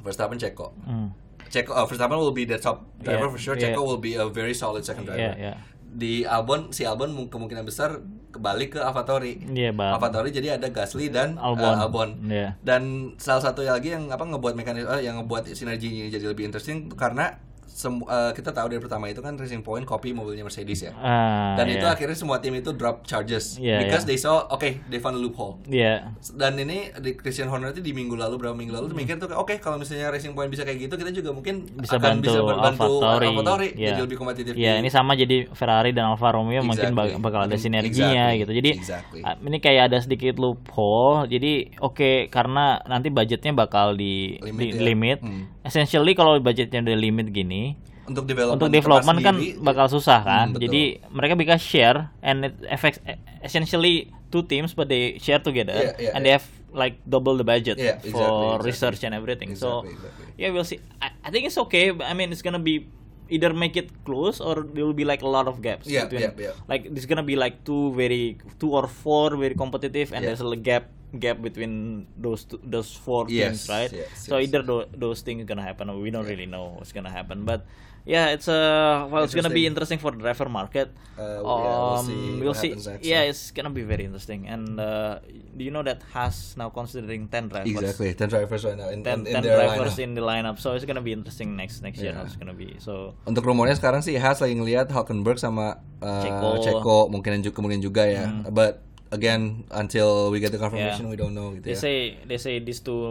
Verstappen 0.05 0.37
Checo. 0.37 0.77
hmm. 0.85 1.09
Checo, 1.51 1.75
uh, 1.75 1.83
Verstappen 1.83 2.15
will 2.15 2.31
be 2.31 2.47
the 2.47 2.55
top 2.55 2.87
driver 2.97 3.27
Yeah, 3.27 3.33
for 3.35 3.39
sure. 3.39 3.55
yeah. 3.59 3.75
Checo 3.75 3.83
will 3.83 3.99
be 3.99 4.15
a 4.15 4.25
very 4.25 4.55
solid 4.55 4.81
second 4.81 5.05
driver. 5.05 5.19
Yeah, 5.35 5.35
yeah. 5.37 5.57
Di 5.91 6.23
Albon, 6.23 6.71
si 6.71 6.87
Albon 6.87 7.11
mu- 7.11 7.27
kemungkinan 7.27 7.67
besar 7.67 7.99
kembali 8.31 8.71
ke. 8.71 8.79
Iya, 8.79 9.75
Bang. 9.75 9.91
AlphaTauri 9.99 10.31
jadi 10.31 10.55
ada 10.55 10.71
Gasly 10.71 11.11
dan 11.11 11.35
uh, 11.35 11.51
Albon. 11.51 11.75
Albon. 11.75 12.09
Iya. 12.31 12.55
Dan 12.63 12.81
salah 13.19 13.43
satu 13.43 13.67
lagi 13.67 13.91
yang 13.91 14.07
apa 14.07 14.23
ngebuat 14.23 14.55
mekanisme 14.55 14.87
eh, 14.87 15.03
yang 15.03 15.19
ngebuat 15.19 15.51
sinergi 15.51 15.91
ini 15.91 16.07
jadi 16.07 16.31
lebih 16.31 16.47
interesting 16.47 16.87
karena 16.95 17.35
semu- 17.73 18.05
eh, 18.05 18.31
kita 18.31 18.51
tahu 18.51 18.67
dari 18.67 18.77
pertama 18.77 19.07
itu 19.07 19.17
kan 19.17 19.33
Racing 19.33 19.61
Point 19.61 19.83
copy 19.83 20.11
mobilnya 20.11 20.41
Mercedes 20.41 20.81
ya. 20.81 20.91
Ah, 20.93 21.55
Dan 21.55 21.67
itu 21.69 21.81
yeah. 21.81 21.91
akhirnya 21.91 22.13
semua 22.13 22.37
tim 22.37 22.53
itu 22.53 22.71
drop 22.71 23.01
charges 23.01 23.55
Iya, 23.55 23.81
because 23.81 24.03
iya. 24.03 24.09
they 24.09 24.17
saw 24.17 24.45
okay, 24.47 24.83
they 24.85 24.97
found 24.97 25.15
a 25.15 25.21
loophole. 25.21 25.57
Yeah. 25.65 26.11
Dan 26.29 26.57
ini 26.57 26.91
di 26.93 27.13
Christian 27.13 27.47
Horner 27.47 27.71
itu 27.71 27.79
di 27.79 27.91
minggu 27.91 28.13
lalu 28.13 28.35
berapa 28.37 28.51
minggu 28.51 28.71
lalu 28.71 28.85
tuh 28.87 28.97
mikir 28.97 29.15
tuh 29.17 29.31
oke 29.31 29.57
kalau 29.57 29.77
misalnya 29.77 30.09
Racing 30.09 30.31
Point 30.31 30.47
bisa 30.47 30.61
kayak 30.61 30.77
gitu 30.81 30.93
kita 30.93 31.11
juga 31.11 31.31
mungkin 31.31 31.65
bisa 31.71 31.95
akan 31.95 32.19
bantu, 32.19 32.27
bisa 32.27 32.39
bantu 32.41 32.93
AlphaTauri, 33.01 33.69
Iya. 33.73 33.87
jadi 33.89 34.01
lebih 34.01 34.17
kompetitif. 34.17 34.51
Iya, 34.53 34.73
di- 34.73 34.79
ini 34.79 34.89
sama 34.89 35.13
jadi 35.13 35.47
Ferrari 35.49 35.91
dan 35.91 36.05
Alfa 36.07 36.29
Romeo 36.29 36.61
mungkin 36.61 36.91
bak- 36.91 37.11
Exactly. 37.11 37.23
bakal 37.23 37.41
ada 37.41 37.55
Mm, 37.55 37.61
sinerginya 37.61 38.09
exactly. 38.27 38.39
gitu. 38.39 38.51
Jadi 38.53 38.69
Exactly. 38.75 39.21
ah, 39.21 39.35
ini 39.39 39.57
kayak 39.57 39.83
ada 39.85 39.97
sedikit 39.97 40.35
loophole. 40.35 40.91
Jadi 41.25 41.51
oke 41.77 42.09
karena 42.27 42.65
nanti 42.83 43.07
budgetnya 43.09 43.53
bakal 43.53 43.93
di 43.93 44.35
Limit 44.37 44.59
di 44.59 44.67
ya. 44.69 44.81
limit. 44.83 45.19
Hmm. 45.21 45.43
Essentially 45.61 46.13
kalau 46.13 46.35
budgetnya 46.37 46.81
udah 46.81 46.97
limit 46.97 47.27
gini, 47.29 47.60
untuk 48.03 48.25
development 48.25 48.59
untuk 48.59 48.71
development 48.73 49.17
kan 49.21 49.35
sendiri, 49.37 49.61
bakal 49.61 49.85
susah 49.87 50.19
kan. 50.21 50.45
Hmm, 50.51 50.53
betul. 50.57 50.63
Jadi 50.67 50.83
mereka 51.09 51.33
bisa 51.35 51.55
share 51.55 52.11
and 52.19 52.49
it 52.49 52.55
affects 52.67 52.99
essentially 53.39 54.09
two 54.29 54.43
teams 54.43 54.73
but 54.73 54.87
they 54.87 55.19
share 55.19 55.39
together 55.39 55.75
Yeah, 55.75 56.11
yeah, 56.11 56.15
and 56.15 56.21
yeah. 56.21 56.23
they 56.23 56.33
have 56.35 56.47
like 56.71 56.95
double 57.03 57.35
the 57.35 57.43
budget 57.43 57.75
Yeah, 57.75 57.99
exactly, 57.99 58.15
for 58.15 58.23
exactly. 58.57 58.67
research 58.67 58.99
and 59.03 59.13
everything. 59.13 59.53
so 59.55 59.83
Exactly, 59.83 59.91
exactly. 59.95 60.25
yeah, 60.39 60.49
we'll 60.49 60.67
see. 60.67 60.79
I, 60.99 61.11
I 61.23 61.29
think 61.29 61.43
it's 61.45 61.59
okay. 61.67 61.91
But 61.91 62.07
I 62.07 62.13
mean, 62.15 62.31
it's 62.31 62.41
gonna 62.41 62.63
be 62.63 62.87
either 63.27 63.51
make 63.55 63.75
it 63.75 63.91
close 64.03 64.39
or 64.39 64.63
there 64.63 64.83
will 64.83 64.95
be 64.95 65.03
like 65.03 65.21
a 65.21 65.27
lot 65.27 65.47
of 65.47 65.59
gaps. 65.59 65.87
Yeah, 65.87 66.07
between, 66.07 66.31
yeah, 66.35 66.51
yeah. 66.51 66.55
Like 66.67 66.87
there's 66.91 67.07
gonna 67.07 67.27
be 67.27 67.35
like 67.35 67.63
two 67.63 67.91
very 67.93 68.39
two 68.59 68.71
or 68.71 68.87
four 68.87 69.35
very 69.35 69.55
competitive, 69.55 70.11
and 70.11 70.23
Yeah. 70.23 70.31
there's 70.35 70.43
a 70.43 70.49
gap 70.55 70.87
gap 71.13 71.41
between 71.41 72.05
those 72.15 72.45
two, 72.45 72.59
those 72.63 72.91
four 72.91 73.27
Yes, 73.27 73.67
teams, 73.67 73.69
right? 73.69 73.91
yes, 73.91 74.07
so 74.15 74.37
yes. 74.37 74.47
either 74.47 74.61
tho- 74.61 74.87
those 74.91 75.21
things 75.21 75.43
gonna 75.43 75.61
happen, 75.61 75.91
we 75.99 76.09
don't 76.09 76.25
really 76.25 76.47
know 76.47 76.75
what's 76.77 76.91
gonna 76.91 77.11
happen, 77.11 77.43
but. 77.43 77.65
Yeah, 78.01 78.33
it's 78.33 78.49
uh 78.49 79.05
well, 79.13 79.21
it's 79.21 79.37
gonna 79.37 79.53
be 79.53 79.69
interesting 79.69 80.01
for 80.01 80.09
the 80.09 80.17
driver 80.17 80.49
market. 80.49 80.89
Uh, 81.13 81.37
yeah, 81.37 81.37
we'll 81.37 82.01
Um, 82.01 82.05
see 82.09 82.17
we'll 82.41 82.57
what 82.57 82.57
see. 82.57 82.73
next, 82.73 83.05
Yeah, 83.05 83.21
yeah. 83.21 83.29
it's 83.29 83.53
gonna 83.53 83.69
be 83.69 83.85
very 83.85 84.09
interesting. 84.09 84.49
And 84.49 84.81
uh, 84.81 85.21
do 85.53 85.61
you 85.61 85.69
know 85.69 85.85
that 85.85 86.01
Haas 86.09 86.57
now 86.57 86.73
considering 86.73 87.29
ten 87.29 87.45
drivers? 87.45 87.69
Exactly, 87.69 88.17
ten 88.17 88.25
drivers 88.25 88.65
right 88.65 88.73
now 88.73 88.89
in, 88.89 89.05
10, 89.05 89.29
in, 89.29 89.29
in 89.29 89.33
10 89.37 89.45
their 89.45 89.53
drivers 89.53 89.93
lineup. 89.93 90.01
in 90.01 90.09
the 90.17 90.23
lineup 90.25 90.57
so 90.57 90.73
it's 90.73 90.81
gonna 90.81 91.05
be 91.05 91.13
interesting 91.13 91.53
next 91.53 91.85
next 91.85 92.01
year 92.01 92.09
Yeah. 92.09 92.17
how 92.17 92.25
it's 92.25 92.41
gonna 92.41 92.57
be 92.57 92.73
so 92.81 93.13
Untuk 93.29 93.45
rumornya 93.45 93.77
sekarang 93.77 94.01
sih 94.01 94.17
Haas 94.17 94.41
lagi 94.41 94.57
ngelihat 94.57 94.89
Hulkenberg 94.89 95.37
sama 95.37 95.77
uh, 96.01 96.25
Ceko. 96.25 96.49
Ceko 96.57 96.97
mungkin 97.05 97.37
juga 97.45 97.53
kemungkinan 97.53 97.85
juga 97.85 98.09
ya. 98.09 98.25
But 98.49 98.81
again 99.11 99.63
until 99.71 100.31
we 100.31 100.39
get 100.39 100.51
the 100.55 100.57
confirmation 100.57 101.05
Yeah. 101.05 101.11
we 101.13 101.17
don't 101.21 101.35
know 101.39 101.47
gitu 101.55 101.65
they 101.67 101.75
ya. 101.77 101.83
say 101.85 101.95
they 102.29 102.39
say 102.45 102.53
these 102.67 102.79
two 102.87 103.01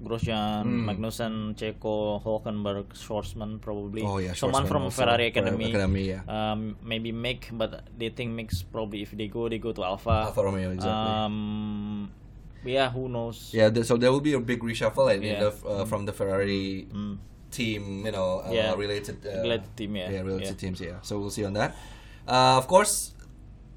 Grosjean, 0.00 0.64
Hmm. 0.64 0.88
Magnussen, 0.88 1.34
Checo, 1.60 1.94
Hulkenberg, 2.24 2.88
Schwarzman 2.96 3.60
probably 3.60 4.00
Oh, 4.00 4.16
yeah, 4.16 4.32
someone 4.32 4.64
from 4.64 4.88
also. 4.88 4.96
Ferrari 5.04 5.28
Ferrari 5.28 5.52
Academy, 5.60 5.66
Academy, 5.68 6.04
yeah. 6.16 6.22
um, 6.36 6.60
maybe 6.80 7.12
Mick 7.12 7.52
but 7.52 7.84
they 8.00 8.08
think 8.08 8.32
Mick's 8.32 8.64
probably 8.64 9.04
if 9.04 9.12
they 9.12 9.28
go 9.28 9.42
they 9.52 9.60
go 9.60 9.72
to 9.76 9.84
Alpha 9.84 10.32
Alfa 10.32 10.40
Romeo 10.48 10.70
exactly. 10.72 10.96
um 11.20 12.08
yeah 12.64 12.88
who 12.96 13.12
knows 13.12 13.52
Yeah, 13.52 13.68
th- 13.68 13.84
so 13.84 14.00
there 14.00 14.08
will 14.08 14.24
be 14.24 14.32
a 14.32 14.40
big 14.40 14.64
reshuffle 14.64 15.08
I 15.12 15.20
mean, 15.20 15.36
Yeah. 15.36 15.52
of, 15.52 15.56
uh, 15.68 15.84
from 15.84 16.08
the 16.08 16.14
Ferrari 16.16 16.88
Mm. 16.88 17.14
team, 17.52 18.06
you 18.08 18.12
know, 18.16 18.40
uh, 18.40 18.52
Yeah. 18.56 18.72
related 18.84 19.20
uh, 19.26 19.42
Related 19.44 19.70
team, 19.76 19.90
yeah. 20.00 20.08
yeah, 20.08 20.22
related 20.24 20.56
Yeah. 20.56 20.62
teams, 20.64 20.78
yeah. 20.80 20.98
So 21.04 21.20
we'll 21.20 21.34
see 21.34 21.44
on 21.44 21.52
that. 21.60 21.76
Uh, 22.24 22.56
of 22.56 22.64
course, 22.70 23.12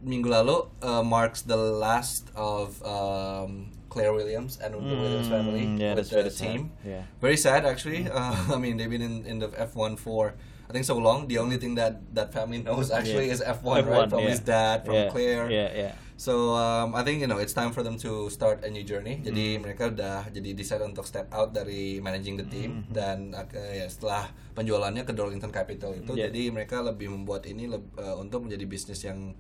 minggu 0.03 0.27
lalu 0.27 0.67
uh, 0.81 1.01
marks 1.01 1.41
the 1.41 1.55
last 1.55 2.27
of 2.35 2.77
um, 2.83 3.71
Claire 3.87 4.11
Williams 4.11 4.59
and 4.59 4.73
the 4.73 4.79
Williams 4.79 5.29
family 5.29 5.63
Mm, 5.63 5.79
yeah, 5.79 5.93
with 5.95 6.09
the 6.09 6.27
sad. 6.27 6.33
team. 6.33 6.61
Yeah. 6.83 7.03
Very 7.21 7.37
sad, 7.37 7.63
actually. 7.63 8.09
Uh, 8.09 8.35
I 8.55 8.57
mean, 8.57 8.77
they've 8.77 8.89
been 8.89 9.05
in, 9.05 9.23
in 9.25 9.37
the 9.39 9.49
F1 9.49 9.97
for 9.97 10.33
I 10.63 10.71
think 10.71 10.85
so 10.85 10.97
long. 10.97 11.27
The 11.27 11.37
only 11.37 11.57
thing 11.61 11.75
that 11.77 12.01
that 12.17 12.33
family 12.33 12.63
knows 12.63 12.89
actually 12.89 13.29
Yeah. 13.29 13.35
is 13.37 13.41
F1, 13.43 13.85
right? 13.85 14.09
From 14.09 14.25
yeah. 14.25 14.31
his 14.33 14.41
dad, 14.41 14.83
from 14.87 14.95
yeah. 14.95 15.09
Claire. 15.11 15.45
yeah 15.51 15.71
yeah 15.73 15.93
So 16.13 16.55
um, 16.55 16.95
I 16.95 17.03
think 17.03 17.19
you 17.19 17.27
know 17.27 17.35
it's 17.37 17.51
time 17.51 17.75
for 17.75 17.83
them 17.83 17.99
to 18.05 18.31
start 18.31 18.63
a 18.63 18.69
new 18.71 18.81
journey. 18.81 19.19
Hmm. 19.19 19.27
Jadi 19.27 19.45
mereka 19.59 19.91
udah 19.91 20.29
jadi 20.31 20.55
decide 20.55 20.81
untuk 20.81 21.03
step 21.03 21.27
out 21.35 21.51
dari 21.51 21.99
managing 21.99 22.39
the 22.39 22.47
team 22.47 22.87
Hmm. 22.87 22.95
dan 22.95 23.17
uh, 23.35 23.43
ya 23.51 23.85
setelah 23.85 24.31
penjualannya 24.55 25.03
ke 25.03 25.11
Darlington 25.11 25.51
Capital 25.51 25.93
itu, 25.93 26.15
Yeah. 26.15 26.31
jadi 26.31 26.49
mereka 26.49 26.79
lebih 26.79 27.11
membuat 27.11 27.43
ini 27.45 27.67
uh, 27.67 28.15
untuk 28.17 28.47
menjadi 28.47 28.63
bisnis 28.63 29.03
yang 29.03 29.35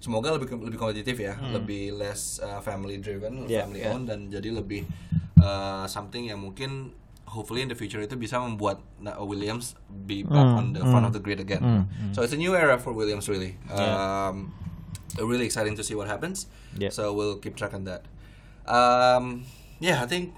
semoga 0.00 0.32
lebih 0.32 0.48
lebih 0.56 0.80
kompetitif 0.80 1.20
ya, 1.20 1.36
lebih 1.52 1.92
less 1.94 2.40
uh, 2.40 2.58
family 2.64 2.96
driven, 2.96 3.44
Hmm. 3.44 3.52
Yeah, 3.52 3.68
family 3.68 3.84
yeah. 3.84 3.92
owned 3.92 4.08
dan 4.08 4.32
jadi 4.32 4.48
lebih 4.56 4.88
uh, 5.38 5.84
something 5.86 6.26
yang 6.26 6.40
mungkin 6.40 6.96
hopefully 7.30 7.62
in 7.62 7.70
the 7.70 7.78
future 7.78 8.02
itu 8.02 8.18
bisa 8.18 8.40
membuat 8.42 8.82
uh, 9.06 9.22
Williams 9.22 9.78
be 9.86 10.26
back 10.26 10.42
Mm, 10.50 10.58
on 10.58 10.64
the 10.74 10.82
front 10.82 11.06
mm. 11.06 11.08
of 11.08 11.14
the 11.14 11.22
grid 11.22 11.38
again. 11.38 11.62
Mm, 11.62 11.82
mm. 11.86 12.10
So 12.10 12.26
it's 12.26 12.34
a 12.34 12.40
new 12.40 12.58
era 12.58 12.74
for 12.74 12.90
Williams 12.90 13.30
really. 13.30 13.54
Yeah. 13.70 14.32
Um, 14.34 14.50
really 15.20 15.46
exciting 15.46 15.78
to 15.78 15.84
see 15.86 15.94
what 15.94 16.10
happens. 16.10 16.50
Yeah. 16.74 16.90
So 16.90 17.14
we'll 17.14 17.38
keep 17.38 17.54
track 17.54 17.70
on 17.70 17.86
that. 17.86 18.02
Um, 18.66 19.46
yeah, 19.78 20.02
I 20.02 20.06
think 20.10 20.34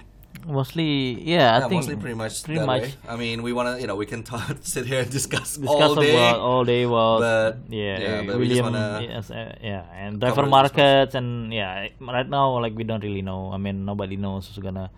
mostly 0.46 1.20
yeah 1.22 1.56
I 1.56 1.58
yeah, 1.58 1.68
think 1.68 1.72
mostly 1.72 1.96
pretty 1.96 2.14
much 2.14 2.42
pretty 2.44 2.58
that 2.60 2.66
much 2.66 2.82
way. 2.82 2.94
I 3.08 3.16
mean, 3.16 3.42
we 3.42 3.52
want 3.52 3.76
to, 3.76 3.80
you 3.80 3.86
know, 3.86 3.96
we 3.96 4.06
can 4.06 4.22
talk, 4.32 4.56
sit 4.62 4.86
here 4.86 5.00
and 5.00 5.10
discuss, 5.10 5.56
discuss 5.56 5.68
all 5.68 5.94
day. 5.94 6.14
about 6.14 6.40
all 6.40 6.64
day 6.64 6.82
about 6.82 7.20
but, 7.20 7.58
yeah, 7.68 7.98
yeah, 7.98 8.22
but 8.22 8.38
we 8.38 8.48
just 8.48 8.62
William 8.62 8.74
wanna 8.74 9.06
yes, 9.08 9.30
uh, 9.30 9.54
yeah 9.62 9.84
and 9.94 10.20
driver 10.20 10.46
markets 10.46 11.14
and 11.14 11.52
yeah 11.52 11.88
right 12.00 12.28
now 12.28 12.58
like 12.60 12.74
we 12.74 12.84
don't 12.84 13.02
really 13.02 13.22
know 13.22 13.52
I 13.52 13.58
mean 13.58 13.84
nobody 13.84 14.16
knows 14.16 14.48
who's 14.48 14.58
gonna 14.58 14.90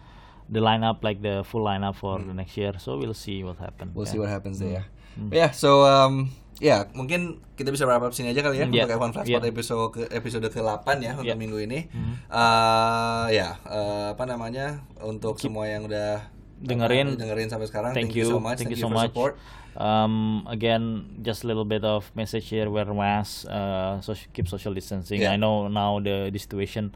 the 0.49 0.61
lineup 0.61 1.03
like 1.03 1.23
the 1.23 1.45
full 1.45 1.65
lineup 1.65 1.97
for 1.97 2.19
the 2.19 2.35
next 2.35 2.57
year 2.57 2.73
so 2.79 2.97
we'll 2.99 3.15
see 3.15 3.43
what 3.45 3.59
happens. 3.59 3.95
We'll 3.95 4.07
see 4.07 4.19
what 4.19 4.29
happens 4.29 4.59
there. 4.59 4.85
Mm. 5.19 5.33
Yeah, 5.33 5.51
so 5.53 5.85
um, 5.85 6.31
ya 6.59 6.87
mungkin 6.95 7.43
kita 7.55 7.71
bisa 7.71 7.83
wrap 7.83 8.03
up 8.03 8.15
sini 8.15 8.31
aja 8.31 8.43
kali 8.43 8.63
ya 8.63 8.67
Yeah. 8.67 8.87
untuk 8.87 8.95
F1 8.95 9.11
Flash 9.11 9.27
Yeah. 9.27 9.39
pada 9.39 9.49
episode 9.51 9.85
ke 9.91 10.01
episode 10.09 10.47
ke-8 10.47 10.87
ya 10.99 11.13
untuk 11.19 11.27
Yeah. 11.27 11.39
minggu 11.39 11.59
ini. 11.61 11.91
Mhm. 11.91 12.15
Uh, 12.31 13.27
ya, 13.31 13.59
uh, 13.67 14.15
apa 14.15 14.25
namanya? 14.25 14.83
Untuk 15.01 15.39
semua 15.39 15.67
yang 15.67 15.85
udah 15.85 16.31
Dengerin. 16.59 17.19
dengerin 17.19 17.51
sampai 17.51 17.67
sekarang, 17.67 17.93
thank, 17.93 18.15
you 18.15 18.25
so 18.25 18.39
much. 18.39 18.57
thank, 18.63 18.71
you 18.71 18.79
so 18.79 18.89
much 18.89 19.11
support. 19.11 19.35
um 19.75 20.47
again 20.47 21.03
just 21.19 21.43
a 21.43 21.47
little 21.51 21.67
bit 21.67 21.83
of 21.83 22.07
message 22.15 22.47
here 22.47 22.71
wear 22.71 22.87
mask 22.87 23.43
uh 23.51 23.99
so 23.99 24.15
keep 24.31 24.47
social 24.47 24.71
distancing 24.71 25.19
Yeah. 25.19 25.35
i 25.35 25.37
know 25.37 25.67
now 25.67 25.99
the, 25.99 26.31
the 26.31 26.39
situation 26.39 26.95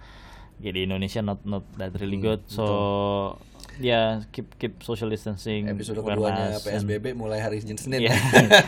yeah, 0.59 0.73
di 0.73 0.85
Indonesia 0.85 1.21
not 1.21 1.39
not 1.43 1.63
that 1.75 1.95
really 1.97 2.17
Hmm, 2.17 2.27
good 2.29 2.41
so 2.47 2.65
yeah 3.79 4.27
keep 4.35 4.59
keep 4.59 4.83
social 4.83 5.07
distancing 5.07 5.71
Episode 5.71 6.03
keduanya 6.03 6.59
mask 6.59 6.67
and- 6.67 6.83
PSBB 6.83 7.15
mulai 7.15 7.39
hari 7.39 7.63
Senin 7.63 8.03
Yeah. 8.03 8.19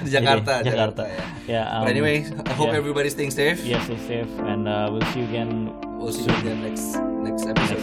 di 0.07 0.11
Jakarta, 0.15 0.63
Jadi, 0.63 0.71
Jakarta, 0.71 1.03
Jakarta. 1.03 1.03
ya. 1.05 1.25
Yeah, 1.51 1.67
But 1.83 1.91
um, 1.91 1.93
anyway, 1.93 2.17
I 2.47 2.55
hope 2.55 2.71
yeah. 2.71 2.79
everybody's 2.79 3.13
staying 3.13 3.35
safe. 3.35 3.59
yes 3.63 3.83
stay 3.91 3.99
safe 4.23 4.31
and 4.47 4.71
uh, 4.71 4.87
we'll 4.87 5.03
see 5.11 5.23
you 5.23 5.29
again 5.29 5.75
We'll 5.99 6.15
see 6.15 6.25
you 6.25 6.33
again 6.39 6.63
next 6.65 6.97
next 7.27 7.45
episode. 7.45 7.83